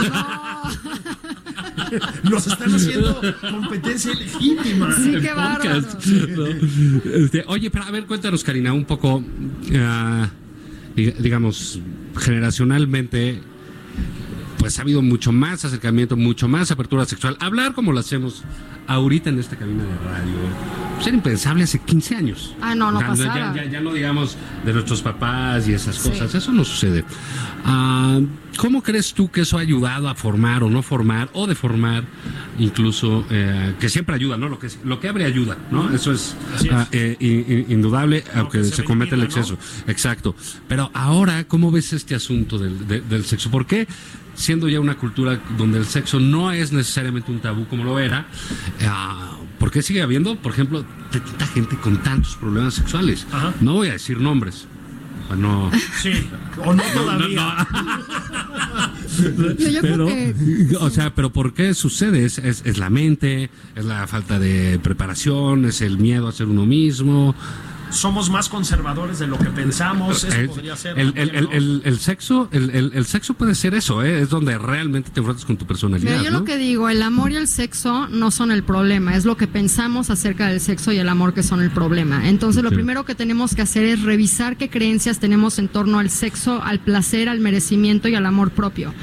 [2.30, 4.94] nos están haciendo competencia ilegítima.
[4.96, 6.06] Sí, qué podcast.
[6.06, 6.54] bárbaro.
[7.06, 7.12] ¿no?
[7.14, 9.24] Este, oye, pero a ver, cuéntanos, Karina, un poco,
[9.76, 10.30] ah,
[10.96, 11.80] dig- digamos,
[12.18, 13.40] generacionalmente,
[14.58, 17.38] pues ha habido mucho más acercamiento, mucho más apertura sexual.
[17.40, 18.44] Hablar como lo hacemos
[18.88, 20.34] ahorita en esta cabina de radio,
[20.96, 22.56] pues era impensable hace 15 años.
[22.62, 23.54] Ah, no, no ya, pasaba.
[23.56, 26.10] Ya, ya no digamos de nuestros papás y esas Sí.
[26.10, 27.04] cosas, eso no sucede.
[27.66, 28.20] Ah,
[28.58, 32.06] ¿Cómo crees tú que eso ha ayudado a formar o no formar o deformar,
[32.58, 34.50] incluso eh, que siempre ayuda, ¿no?
[34.50, 35.94] Lo que lo que abre ayuda, ¿no?
[35.94, 36.36] Eso es,
[36.72, 39.58] ah, eh, in- in- indudable, aunque que se, se comete el exceso.
[39.86, 40.34] Exacto.
[40.68, 43.52] Pero ahora, ¿cómo ves este asunto del, de- del sexo?
[43.52, 43.88] ¿Por qué,
[44.38, 48.28] siendo ya una cultura donde el sexo no es necesariamente un tabú como lo era,
[48.86, 53.28] ah, ¿por qué sigue habiendo, por ejemplo, tanta gente con tantos problemas sexuales?
[53.32, 53.54] Ajá.
[53.60, 54.68] No voy a decir nombres.
[55.36, 55.70] No,
[56.02, 56.12] Sí,
[56.64, 57.68] o no todavía.
[59.82, 60.08] Pero,
[60.80, 62.24] o sea, pero ¿por qué sucede?
[62.24, 63.50] ¿Es, es, es la mente?
[63.76, 65.66] ¿Es la falta de preparación?
[65.66, 67.36] ¿Es el miedo a ser uno mismo?
[67.90, 70.24] Somos más conservadores de lo que pensamos.
[70.24, 71.00] Eso el, podría ser.
[71.00, 74.22] el, el, también, el, el- el sexo el, el- el sexo puede ser eso ¿eh?
[74.22, 76.40] es donde realmente te enfrentas con tu personalidad Mira, yo ¿no?
[76.40, 79.48] lo que digo, el amor y el sexo no son el problema, es lo que
[79.48, 82.28] pensamos acerca del sexo y el amor que son el problema.
[82.28, 86.10] Entonces, lo primero que tenemos que hacer es revisar qué creencias tenemos en torno al
[86.10, 88.94] sexo, al placer, al merecimiento y al amor propio.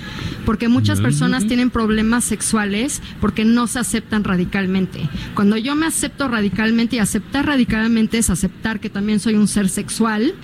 [0.44, 5.08] Porque muchas personas tienen problemas sexuales porque no se aceptan radicalmente.
[5.34, 9.68] Cuando yo me acepto radicalmente y aceptar radicalmente es aceptar que también soy un ser
[9.68, 10.34] sexual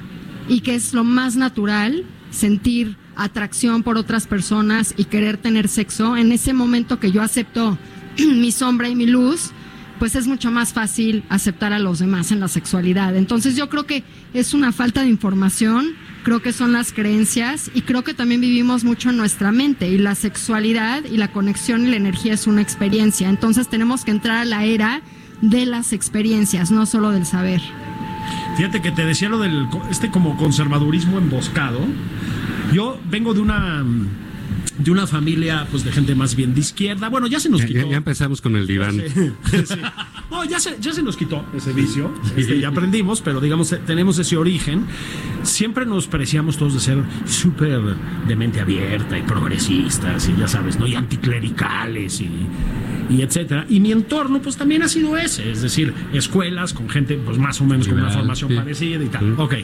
[0.49, 6.17] y que es lo más natural sentir atracción por otras personas y querer tener sexo,
[6.17, 7.79] en ese momento que yo acepto
[8.19, 9.51] mi sombra y mi luz,
[9.99, 13.15] pues es mucho más fácil aceptar a los demás en la sexualidad.
[13.17, 14.03] Entonces yo creo que
[14.33, 18.83] es una falta de información, creo que son las creencias y creo que también vivimos
[18.83, 22.63] mucho en nuestra mente y la sexualidad y la conexión y la energía es una
[22.63, 23.29] experiencia.
[23.29, 25.03] Entonces tenemos que entrar a la era
[25.43, 27.61] de las experiencias, no solo del saber.
[28.57, 31.81] Fíjate que te decía lo del este como conservadurismo emboscado.
[32.73, 33.85] Yo vengo de una
[34.83, 37.09] de una familia pues de gente más bien de izquierda.
[37.09, 37.81] Bueno, ya se nos quitó.
[37.83, 39.75] ya- ya empezamos con el diván Sí, sí.
[40.31, 43.81] No, ya se, ya se nos quitó ese vicio, este, ya aprendimos, pero digamos, eh,
[43.85, 44.85] tenemos ese origen.
[45.43, 47.81] Siempre nos parecíamos todos de ser súper
[48.29, 50.87] de mente abierta y progresistas, y ya sabes, ¿no?
[50.87, 52.31] Y anticlericales y,
[53.11, 53.67] y etcétera.
[53.69, 57.61] Y mi entorno, pues también ha sido ese, es decir, escuelas con gente, pues más
[57.61, 58.57] o menos con una formación sí.
[58.57, 59.21] parecida y tal.
[59.21, 59.35] Sí.
[59.37, 59.55] Ok.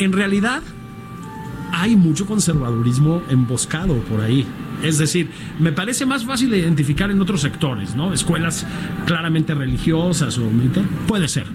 [0.00, 0.62] En realidad,
[1.72, 4.46] hay mucho conservadurismo emboscado por ahí.
[4.82, 8.12] Es decir, me parece más fácil de identificar en otros sectores, ¿no?
[8.12, 8.66] Escuelas
[9.06, 11.46] claramente religiosas o militar, puede ser.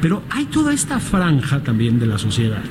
[0.00, 2.62] Pero hay toda esta franja también de la sociedad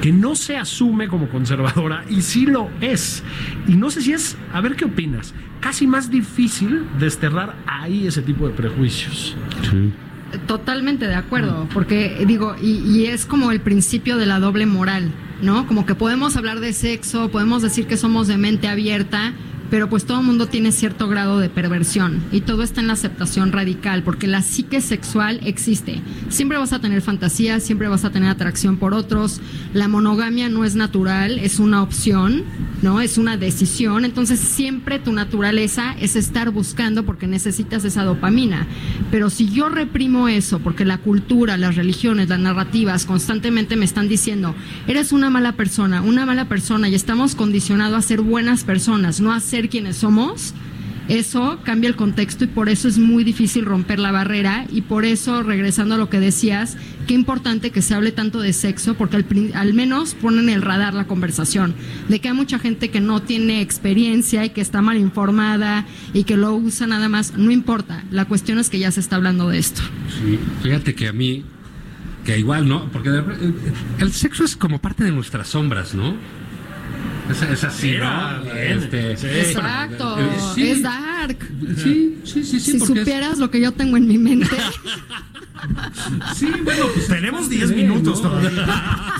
[0.00, 3.22] que no se asume como conservadora y sí lo es.
[3.66, 8.22] Y no sé si es, a ver qué opinas, casi más difícil desterrar ahí ese
[8.22, 9.36] tipo de prejuicios.
[9.70, 9.92] Sí.
[10.46, 15.10] Totalmente de acuerdo, porque digo, y, y es como el principio de la doble moral,
[15.40, 15.66] ¿no?
[15.66, 19.32] Como que podemos hablar de sexo, podemos decir que somos de mente abierta,
[19.70, 23.52] pero pues todo mundo tiene cierto grado de perversión y todo está en la aceptación
[23.52, 26.00] radical, porque la psique sexual existe.
[26.28, 29.40] Siempre vas a tener fantasías, siempre vas a tener atracción por otros.
[29.74, 32.44] La monogamia no es natural, es una opción,
[32.82, 33.00] ¿no?
[33.00, 34.04] Es una decisión.
[34.04, 38.66] Entonces siempre tu naturaleza es estar buscando porque necesitas esa dopamina.
[39.10, 44.08] Pero si yo reprimo eso, porque la cultura, las religiones, las narrativas constantemente me están
[44.08, 44.54] diciendo,
[44.86, 49.32] eres una mala persona, una mala persona y estamos condicionados a ser buenas personas, no
[49.32, 50.54] a ser quienes somos,
[51.08, 54.66] eso cambia el contexto y por eso es muy difícil romper la barrera.
[54.70, 58.52] Y por eso, regresando a lo que decías, qué importante que se hable tanto de
[58.52, 61.74] sexo porque al, al menos ponen el radar la conversación,
[62.10, 66.24] de que hay mucha gente que no tiene experiencia y que está mal informada y
[66.24, 69.48] que lo usa nada más, no importa, la cuestión es que ya se está hablando
[69.48, 69.80] de esto.
[70.20, 71.42] Sí, fíjate que a mí
[72.24, 73.22] que igual no porque
[74.00, 76.14] el sexo es como parte de nuestras sombras no
[77.30, 78.52] Es, es así, Mira, ¿no?
[78.52, 79.26] Este, Sí.
[79.26, 80.68] Exacto, Eh, sí.
[80.68, 81.38] es dark.
[81.76, 82.60] Sí, sí, sí, sí.
[82.60, 84.48] si es- supieras lo que yo tengo en mi mente.
[86.36, 88.28] Sí, bueno, pues Tenemos 10 Sí, minutos ¿no?
[88.30, 88.64] todavía.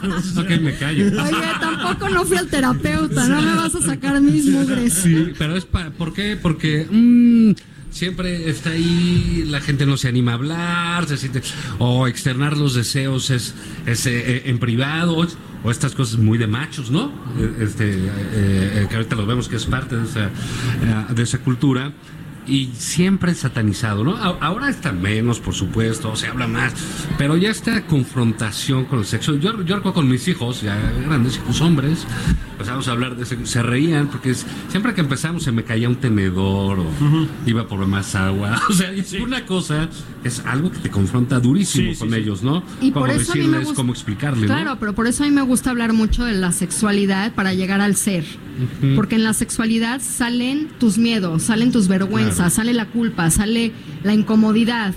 [0.38, 1.06] Ok, me callo.
[1.06, 4.94] Oye, tampoco no fui al terapeuta, no me vas a sacar mis mugres.
[4.94, 6.38] Sí, pero es para, ¿por qué?
[6.40, 7.54] Porque mm,
[7.90, 11.42] siempre está ahí, la gente no se anima a hablar, se siente,
[11.80, 13.54] o externar los deseos es,
[13.86, 15.26] es eh, en privado,
[15.64, 17.12] o, estas cosas muy de machos, ¿no?
[17.38, 21.22] Eh, Este, eh, eh, que ahorita lo vemos que es parte de esa, eh, de
[21.22, 21.92] esa cultura.
[22.48, 24.16] Y siempre satanizado, ¿no?
[24.16, 26.72] A- Ahora está menos, por supuesto, se habla más,
[27.18, 29.34] pero ya esta confrontaación con el sexo.
[29.36, 30.76] Yo, yo recuerdo con mis hijos, ya
[31.06, 32.06] grandes hijos hombres,
[32.52, 35.88] empezamos a hablar de sexo, se reían, porque es- siempre que empezamos se me caía
[35.90, 36.86] un tenedor o
[37.46, 38.60] iba por más agua.
[38.70, 39.88] O sea, es una cosa,
[40.24, 42.16] es algo que te confronta durísimo Sí, con sí.
[42.16, 42.62] ellos, ¿no?
[42.80, 44.54] Y por eso a mí me decirles, gusta- cómo explicarle, ¿no?
[44.54, 47.80] Claro, pero por eso a mí me gusta hablar mucho de la sexualidad para llegar
[47.82, 48.24] al ser.
[48.96, 53.72] Porque en la sexualidad salen tus miedos, salen tus vergüenzas, sale la culpa, sale
[54.02, 54.94] la incomodidad.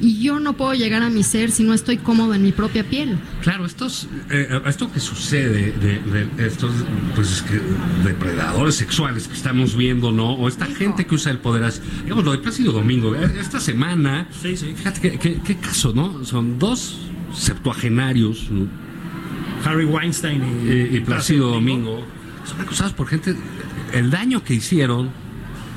[0.00, 2.82] Y yo no puedo llegar a mi ser si no estoy cómodo en mi propia
[2.82, 3.16] piel.
[3.40, 6.72] Claro, estos, eh, esto que sucede de, de estos
[7.14, 7.60] pues, es que
[8.04, 10.32] depredadores sexuales que estamos viendo, ¿no?
[10.32, 13.60] O esta gente que usa el poder, así- digamos, lo de Plácido Domingo, eh, esta
[13.60, 14.72] semana, Sí, sí.
[14.74, 16.24] fíjate qué, qué- qué caso, ¿no?
[16.24, 16.98] Son dos
[17.32, 18.66] septuagenarios ¿no?
[19.64, 22.02] Harry Weinstein y, y, y Plácido Domingo,
[22.44, 23.36] son acusados por gente,
[23.92, 25.10] el daño que hicieron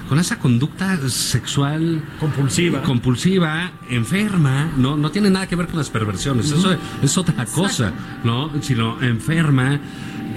[0.07, 2.81] con esa conducta sexual Compulsiva.
[2.83, 7.91] compulsiva, enferma, no, no tiene nada que ver con las perversiones, eso es otra cosa,
[8.23, 8.51] ¿no?
[8.61, 9.79] Sino enferma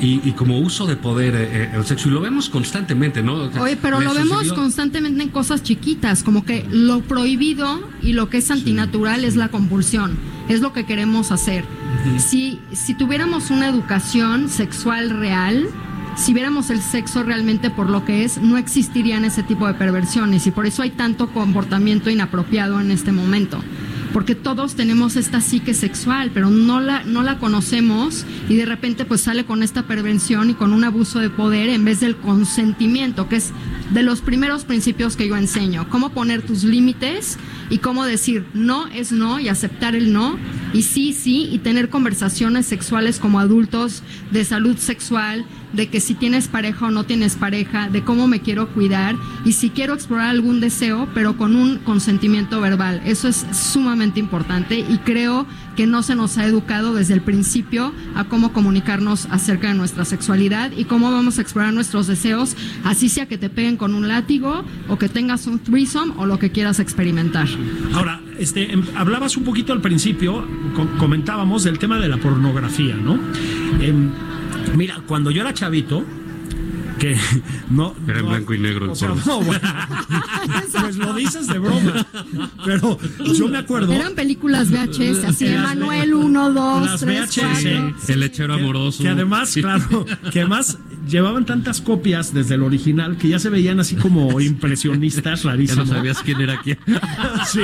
[0.01, 2.09] y, y como uso de poder eh, eh, el sexo.
[2.09, 3.51] Y lo vemos constantemente, ¿no?
[3.61, 8.29] Oye, pero lo vemos sucedió- constantemente en cosas chiquitas, como que lo prohibido y lo
[8.31, 10.17] que es antinatural es la compulsión,
[10.49, 11.65] es lo que queremos hacer.
[12.19, 15.67] Si, si tuviéramos una educación sexual real,
[16.19, 20.47] si viéramos el sexo realmente por lo que es, no existirían ese tipo de perversiones
[20.47, 23.63] y por eso hay tanto comportamiento inapropiado en este momento.
[24.13, 29.05] Porque todos tenemos esta psique sexual, pero no la, no la conocemos y de repente
[29.05, 33.29] pues sale con esta perversión y con un abuso de poder en vez del consentimiento,
[33.29, 33.53] que es
[33.93, 35.89] de los primeros principios que yo enseño.
[35.89, 37.39] Cómo poner tus límites
[37.71, 40.39] y cómo decir no es no y aceptar el no
[40.73, 46.15] y sí, sí y tener conversaciones sexuales como adultos de salud sexual, de que si
[46.15, 50.29] tienes pareja o no tienes pareja, de cómo me quiero cuidar y si quiero explorar
[50.29, 53.01] algún deseo, pero con un consentimiento verbal.
[53.05, 55.47] Eso es sumamente importante y creo
[55.77, 60.05] que no se nos ha educado desde el principio a cómo comunicarnos acerca de nuestra
[60.05, 64.09] sexualidad y cómo vamos a explorar nuestros deseos, así sea que te peguen con un
[64.09, 67.47] látigo o que tengas un threesome o lo que quieras experimentar.
[67.95, 70.45] Ahora, este, em, hablabas un poquito al principio,
[70.75, 73.19] co- comentábamos del tema de la pornografía, ¿no?
[73.81, 74.11] Em,
[74.75, 76.05] mira, cuando yo era chavito,
[76.99, 77.17] que
[77.71, 77.95] no.
[78.07, 79.61] Era en no- blanco y negro el o sea, no, bueno,
[80.81, 82.07] pues lo dices de broma.
[82.65, 82.99] Pero
[83.35, 83.93] yo me acuerdo.
[83.93, 87.95] Eran películas VHS, así Las- Manuel 1, 2, las 3, VHS, 4.
[88.15, 89.03] El lechero que- amoroso.
[89.03, 89.61] Que además, Sí.
[89.63, 94.41] claro, que además llevaban tantas copias desde el original que ya se veían así como
[94.41, 95.89] impresionistas Ya rarísimos.
[95.89, 96.79] no sabías quién era quién.
[97.47, 97.61] Sí,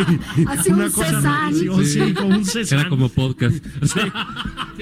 [0.47, 1.21] Así un Cezanne.
[1.29, 2.81] rarísima, sí, como un Cezanne.
[2.83, 3.65] Era como podcast.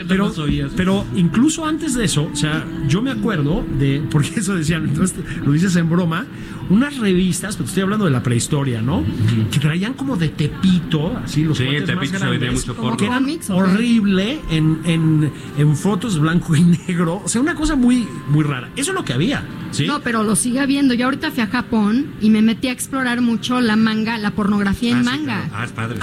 [0.08, 0.32] pero,
[0.76, 5.18] pero incluso antes de eso, o sea, yo me acuerdo de, porque eso decían, entonces
[5.44, 6.26] lo dices en broma,
[6.72, 9.04] unas revistas, pero estoy hablando de la prehistoria, ¿no?
[9.50, 12.96] Que traían como de Tepito, así los Sí, Tepito más grandes, mucho porno.
[12.96, 18.06] que eran horrible en, en, en fotos blanco y negro, o sea, una cosa muy,
[18.28, 18.70] muy rara.
[18.76, 19.86] Eso es lo que había, ¿sí?
[19.86, 20.94] No, pero lo sigue habiendo.
[20.94, 24.94] Yo ahorita fui a Japón y me metí a explorar mucho la manga, la pornografía
[24.94, 25.24] Ah, en sí, manga.
[25.48, 25.50] claro.
[25.54, 25.98] Ah, es padre,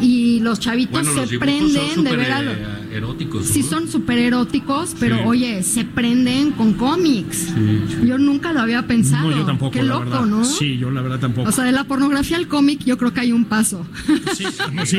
[0.00, 0.04] sí.
[0.06, 2.56] Y los chavitos Bueno, los se prenden de ver a lo- eh,
[2.92, 3.46] eróticos.
[3.46, 3.68] Sí, ¿no?
[3.68, 5.22] son súper eróticos, pero Sí.
[5.26, 7.52] oye, se prenden con cómics.
[7.54, 9.30] Sí, Yo nunca lo había pensado.
[9.30, 10.26] No, yo tampoco, Qué la loco, verdad.
[10.26, 10.44] ¿no?
[10.44, 11.48] Sí, yo la verdad tampoco.
[11.48, 13.86] O sea, de la pornografía al cómic, yo creo que hay un paso.
[14.34, 14.44] Sí,
[14.84, 14.98] sí.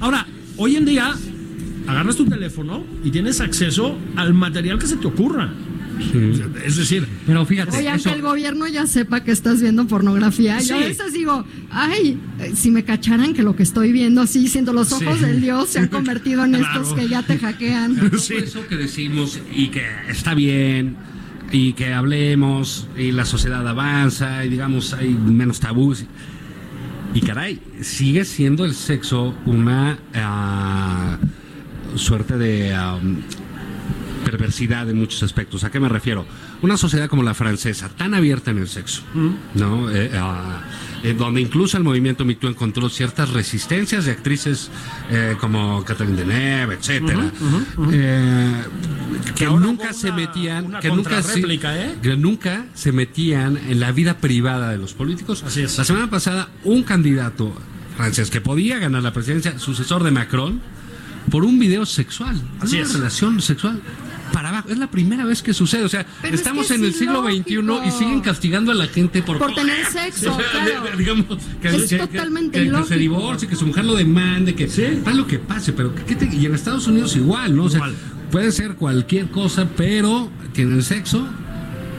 [0.00, 0.26] Ahora,
[0.56, 1.12] hoy en día
[1.86, 5.52] agarras tu teléfono y tienes acceso al material que se te ocurra.
[6.64, 10.60] Es decir, Pero fíjate, Oye, aunque eso- el gobierno ya sepa que estás viendo pornografía,
[10.60, 10.68] Sí.
[10.70, 14.48] yo a veces digo, ay, eh, si me cacharan que lo que estoy viendo así,
[14.48, 15.24] siendo los ojos Sí.
[15.24, 16.82] del Dios, se han convertido en Claro.
[16.82, 17.96] estos que ya te hackean.
[18.10, 20.96] todo eso que decimos y que está bien
[21.50, 26.04] y que hablemos y la sociedad avanza y digamos hay menos tabús
[27.14, 31.18] y caray sigue siendo el sexo una ah,
[31.94, 32.98] suerte de ah,
[34.24, 35.64] perversidad en muchos aspectos.
[35.64, 36.26] ¿A qué me refiero?
[36.62, 39.02] Una sociedad como la francesa, tan abierta en el sexo,
[39.54, 39.90] ¿no?
[39.90, 40.62] Eh, ah,
[41.02, 44.70] eh, donde incluso el movimiento Me Too encontró ciertas resistencias de actrices
[45.10, 47.30] eh, como Catherine Deneuve, etcétera,
[49.34, 53.80] que nunca se una- metían, una que nunca, se, contrarréplica, que nunca se metían en
[53.80, 55.42] la vida privada de los políticos.
[55.46, 55.76] Así es.
[55.78, 57.52] La semana pasada, un candidato
[57.96, 60.60] francés que podía ganar la presidencia, sucesor de Macron,
[61.30, 62.94] por un video sexual, Así una es.
[62.94, 63.80] relación sexual.
[64.32, 65.84] Para abajo, es la primera vez que sucede.
[65.84, 67.22] O sea, Pero es estamos que en es el siglo.
[67.24, 70.84] XXI y siguen castigando a la gente por, Por tener sexo, O sea, claro.
[70.90, 71.26] de- digamos,
[71.60, 72.88] que, Es que- totalmente que- que ilógico.
[72.88, 74.68] se divorcie, que su mujer lo demande, que
[75.04, 77.64] pase lo que pase, pero que, que te- y en Estados Unidos igual, ¿no?
[77.64, 77.94] O sea, Igual.
[78.30, 81.26] puede ser cualquier cosa, pero tienen sexo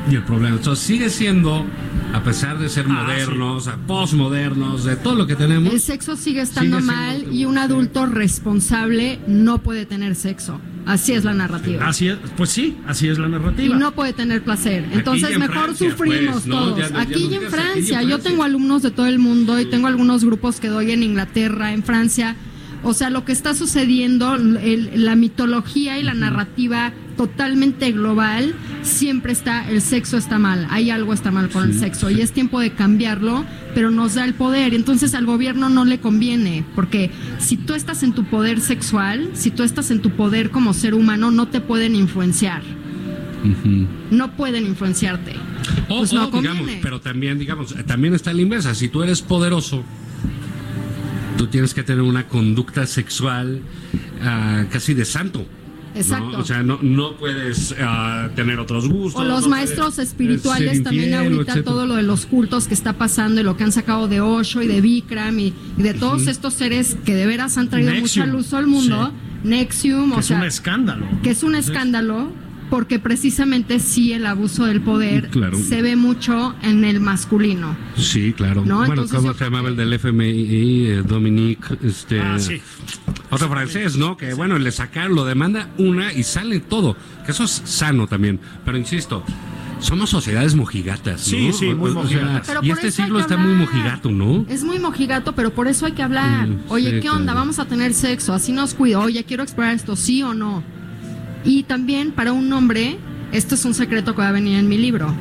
[0.10, 0.58] y el problema.
[0.58, 1.66] Entonces sigue siendo,
[2.14, 5.74] a pesar de ser Ah, modernos, a postmodernos, de todo lo que tenemos.
[5.74, 10.60] El sexo sigue estando Sigue mal y un adulto responsable no puede tener sexo.
[10.86, 11.88] Así es la narrativa.
[11.88, 13.76] Así es, pues sí, así es la Y narrativa.
[13.78, 14.86] no puede tener placer.
[14.92, 16.78] Entonces y en mejor Francia, sufrimos pues, todos.
[16.78, 18.04] Ya no- ya aquí y en aquí y en Francia.
[18.04, 21.72] Yo tengo alumnos de todo el mundo y tengo algunos grupos que doy en Inglaterra,
[21.74, 22.36] en Francia.
[22.84, 29.32] O sea, lo que está sucediendo, el- la mitología y la narrativa totalmente global, siempre
[29.32, 32.60] está, el sexo está mal, hay algo está mal con el sexo y es tiempo
[32.60, 34.74] de cambiarlo, pero nos da el poder.
[34.74, 39.52] Entonces al gobierno no le conviene, porque si tú estás en tu poder sexual, si
[39.52, 42.64] tú estás en tu poder como ser humano, no te pueden influenciar.
[44.12, 45.34] No pueden influenciarte.
[45.90, 48.74] O, Pues no digamos, pero también, digamos, también está la inversa.
[48.74, 49.84] Si tú eres poderoso,
[51.44, 53.60] tú tienes que tener una conducta sexual
[54.22, 55.40] ah, casi de santo.
[55.40, 56.00] ¿no?
[56.00, 56.40] Exacto.
[56.40, 59.22] O sea, no, no puedes ah, tener otros gustos.
[59.22, 61.64] O los no maestros puedes, espirituales también ahorita etcétera.
[61.66, 64.62] todo lo de los cultos que está pasando y lo que han sacado de Osho
[64.62, 68.26] y de Bikram y, y de todos estos seres que de veras han traído Nexium,
[68.28, 69.12] mucha luz al mundo,
[69.44, 71.06] Nexium, Que o es sea, un escándalo.
[71.24, 72.32] que es un escándalo
[72.74, 75.60] porque precisamente sí el abuso del poder Claro.
[75.60, 77.78] se ve mucho en el masculino.
[77.96, 78.64] Sí, claro.
[78.66, 78.78] ¿No?
[78.78, 80.88] Bueno, Entonces ¿cómo yo se llamaba el del FMI?
[80.88, 82.20] Eh, Dominique, este...
[82.20, 82.60] Ah, sí.
[83.30, 84.18] Otro francés, ¿no?
[84.18, 86.98] Que bueno, le sacaron, lo demanda una y sale todo.
[87.28, 88.40] Que eso es sano también.
[88.66, 89.24] Pero insisto,
[89.80, 91.38] somos sociedades mojigatas, ¿no?
[91.38, 92.58] Sí, sí, muy O- o sea, mojigatas.
[92.64, 94.48] Y este siglo está muy mojigato, ¿no?
[94.50, 96.48] Es muy mojigato, pero por eso hay que hablar.
[96.48, 97.26] Mm, Oye, sí, ¿qué onda?
[97.34, 97.40] claro.
[97.42, 99.00] Vamos a tener sexo, así nos cuido.
[99.02, 100.64] Oye, quiero explorar esto, sí o no.
[101.46, 102.98] Y también para un hombre,
[103.32, 105.14] esto es un secreto que va a venir en mi libro.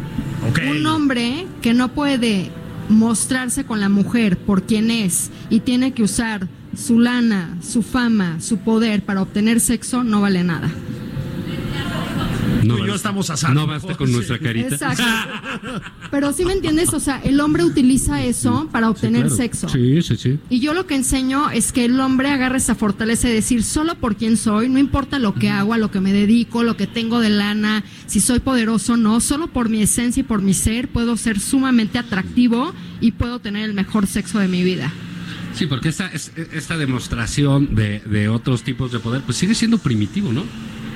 [0.69, 2.51] Un hombre que no puede
[2.89, 8.41] mostrarse con la mujer por quien es y tiene que usar su lana, su fama,
[8.41, 10.71] su poder para obtener sexo, no vale nada.
[12.65, 13.61] No Tú y yo basta- estamos a salvo.
[13.61, 14.75] No basta con nuestra carita.
[14.75, 15.03] Exacto.
[16.11, 19.37] Pero sí me entiendes, o sea, el hombre utiliza eso para obtener Claro.
[19.37, 19.69] sexo.
[19.69, 20.39] Sí, sí, sí.
[20.51, 23.95] Y yo lo que enseño es que el hombre agarre esa fortaleza de decir, solo
[23.97, 26.87] por quien soy, no importa lo que hago, a lo que me dedico, lo que
[26.87, 30.55] tengo de lana, si soy poderoso o no, solo por mi esencia y por mi
[30.55, 34.93] ser puedo ser sumamente atractivo y puedo tener el mejor sexo de mi vida.
[35.55, 39.79] Sí, porque esta, es- esta demostración de, de otros tipos de poder, pues sigue siendo
[39.79, 40.45] primitivo, ¿no?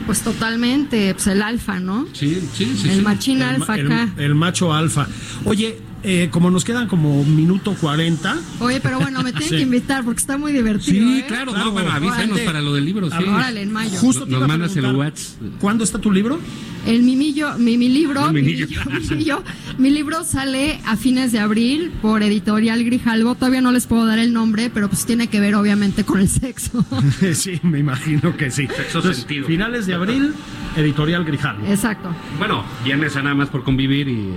[0.07, 2.07] Pues totalmente, pues el alfa, ¿no?
[2.13, 2.89] Sí, sí, sí.
[2.89, 3.03] el sí.
[3.03, 4.09] machín El alfa el, acá.
[4.17, 5.09] el macho alfa.
[5.45, 8.37] Oye, eh, como nos quedan como minuto 40.
[8.61, 9.57] Oye, pero bueno, me tienen Sí.
[9.57, 11.07] que invitar porque está muy divertido.
[11.09, 11.25] Sí, ¿eh?
[11.27, 13.25] claro, Claro, no, bueno, avísanos para lo del libro, sí.
[13.27, 13.99] Órale, en mayo.
[13.99, 15.41] Justo Nos mandas el WhatsApp.
[15.61, 16.39] ¿Cuándo está tu libro?
[16.87, 18.67] El Mimillo, mi, mi libro, No, mi, Mimillo.
[19.09, 19.43] millo-
[19.79, 23.35] mi mi libro sale a fines de abril por Editorial Grijalvo.
[23.35, 26.29] Todavía no les puedo dar el nombre, pero pues tiene que ver obviamente con el
[26.29, 26.85] sexo.
[27.35, 28.69] sí, me imagino que sí.
[28.69, 29.47] Sexo sentido.
[29.47, 30.33] Finales de abril,
[30.77, 31.57] editorial Grijal.
[31.69, 32.09] Exacto.
[32.39, 34.31] Bueno, vienes a nada más por convivir y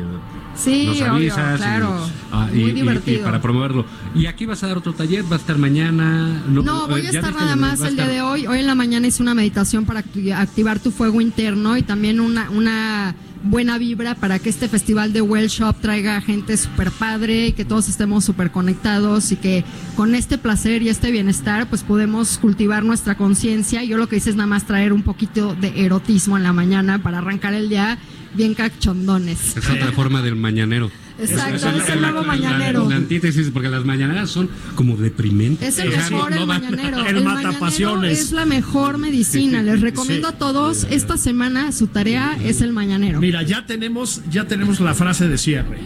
[0.55, 1.59] Sí, nos obvio, avisas.
[1.59, 2.07] y- claro.
[2.31, 3.23] ah, y, Muy y- y divertido.
[3.23, 3.85] para promoverlo.
[4.13, 6.41] Y aquí vas a dar otro taller, va a estar mañana.
[6.49, 8.45] No, No, voy a estar nada más el día de hoy.
[8.47, 12.19] Hoy en la mañana hice una meditación para acti- activar tu fuego interno y también
[12.19, 17.47] una, una buena vibra para que este festival de Well Shop traiga gente súper padre
[17.47, 19.63] y que todos estemos súper conectados y que
[19.95, 23.81] con este placer y este bienestar pues podemos cultivar nuestra conciencia.
[23.85, 26.99] Yo lo que hice es nada más traer un poquito de erotismo en la mañana
[27.01, 27.97] para arrancar el día
[28.33, 29.55] bien cachondones.
[29.57, 30.91] Es otra forma del mañanero.
[31.21, 32.89] Exacto, es el la- nuevo la- la- mañanero.
[32.89, 35.77] La, antítesis, porque las mañaneras son como deprimentes.
[35.77, 36.99] Es el mejor no- no mañanero.
[37.05, 39.61] el El, mañanero es la mejor medicina.
[39.61, 40.33] Les recomiendo Sí.
[40.33, 43.19] a todos esta semana su tarea es el mañanero.
[43.19, 45.79] Mira, ya tenemos, ya tenemos la frase de cierre.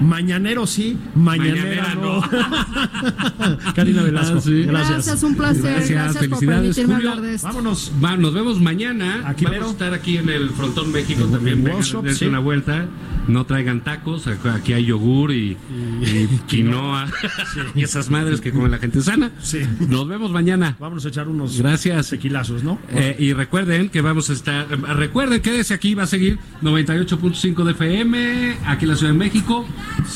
[0.00, 2.22] Mañanero sí, mañanera, no.
[3.74, 4.62] Karina Velasco, Ah, sí.
[4.64, 4.90] gracias.
[4.90, 5.62] Gracias, un placer.
[5.72, 7.10] Gracias, Gracias, por felicidades, permitirme Julio.
[7.10, 7.46] hablar de esto.
[7.48, 7.92] Vámonos.
[8.04, 9.22] Va, nos vemos mañana.
[9.26, 9.68] Aquí Vamos mero.
[9.68, 11.58] a estar aquí en el Frontón México también.
[11.58, 12.26] en Vengan, Wall Shop, dense sí.
[12.26, 12.86] una vuelta.
[13.26, 14.26] No traigan tacos.
[14.26, 15.56] Aquí hay yogur y,
[16.02, 17.06] y quinoa.
[17.74, 19.30] y esas madres que come la gente sana.
[19.40, 19.60] Sí.
[19.88, 20.76] Nos vemos mañana.
[20.80, 22.10] Vamos a echar unos Gracias.
[22.10, 22.78] tequilazos, ¿no?
[22.90, 24.68] Eh, y recuerden que vamos a estar.
[24.96, 29.18] Recuerden que desde aquí va a seguir 98.5 de FM, aquí en la Ciudad de
[29.18, 29.66] México,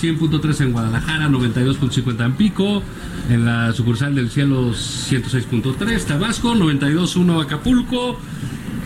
[0.01, 2.83] 100.3 en Guadalajara, 92.5 en Tampico,
[3.29, 8.19] en la sucursal del cielo 106.3 Tabasco, 92.1 Acapulco.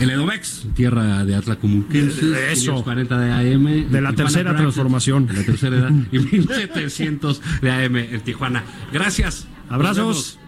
[0.01, 2.22] El Edomex, tierra de Atlacomulquenses,
[2.53, 2.84] Eso.
[2.84, 3.64] 40 de AM.
[3.64, 5.26] De la Tijuana tercera transformación.
[5.26, 5.91] De la tercera edad.
[6.12, 8.62] Y 1700 de AM en Tijuana.
[8.93, 9.47] Gracias.
[9.70, 10.39] Abrazos.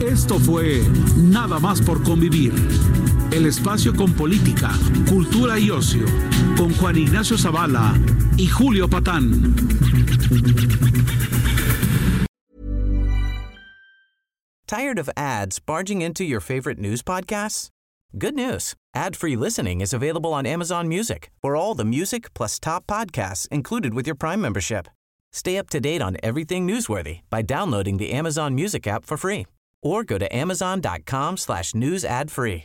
[0.00, 0.82] Esto fue
[1.16, 2.52] Nada más por convivir.
[3.30, 4.70] El espacio con política,
[5.06, 6.06] cultura y ocio,
[6.56, 7.94] con Juan Ignacio Zavala
[8.38, 9.54] y Julio Patán.
[14.66, 17.68] Tired of ads barging into your favorite news podcasts?
[18.16, 18.74] Good news.
[18.94, 23.92] Ad-free listening is available on Amazon Music for all the music plus top podcasts included
[23.92, 24.88] with your Prime membership.
[25.32, 29.46] Stay up to date on everything newsworthy by downloading the Amazon Music app for free
[29.82, 32.64] or go to amazon.com slash news ad free.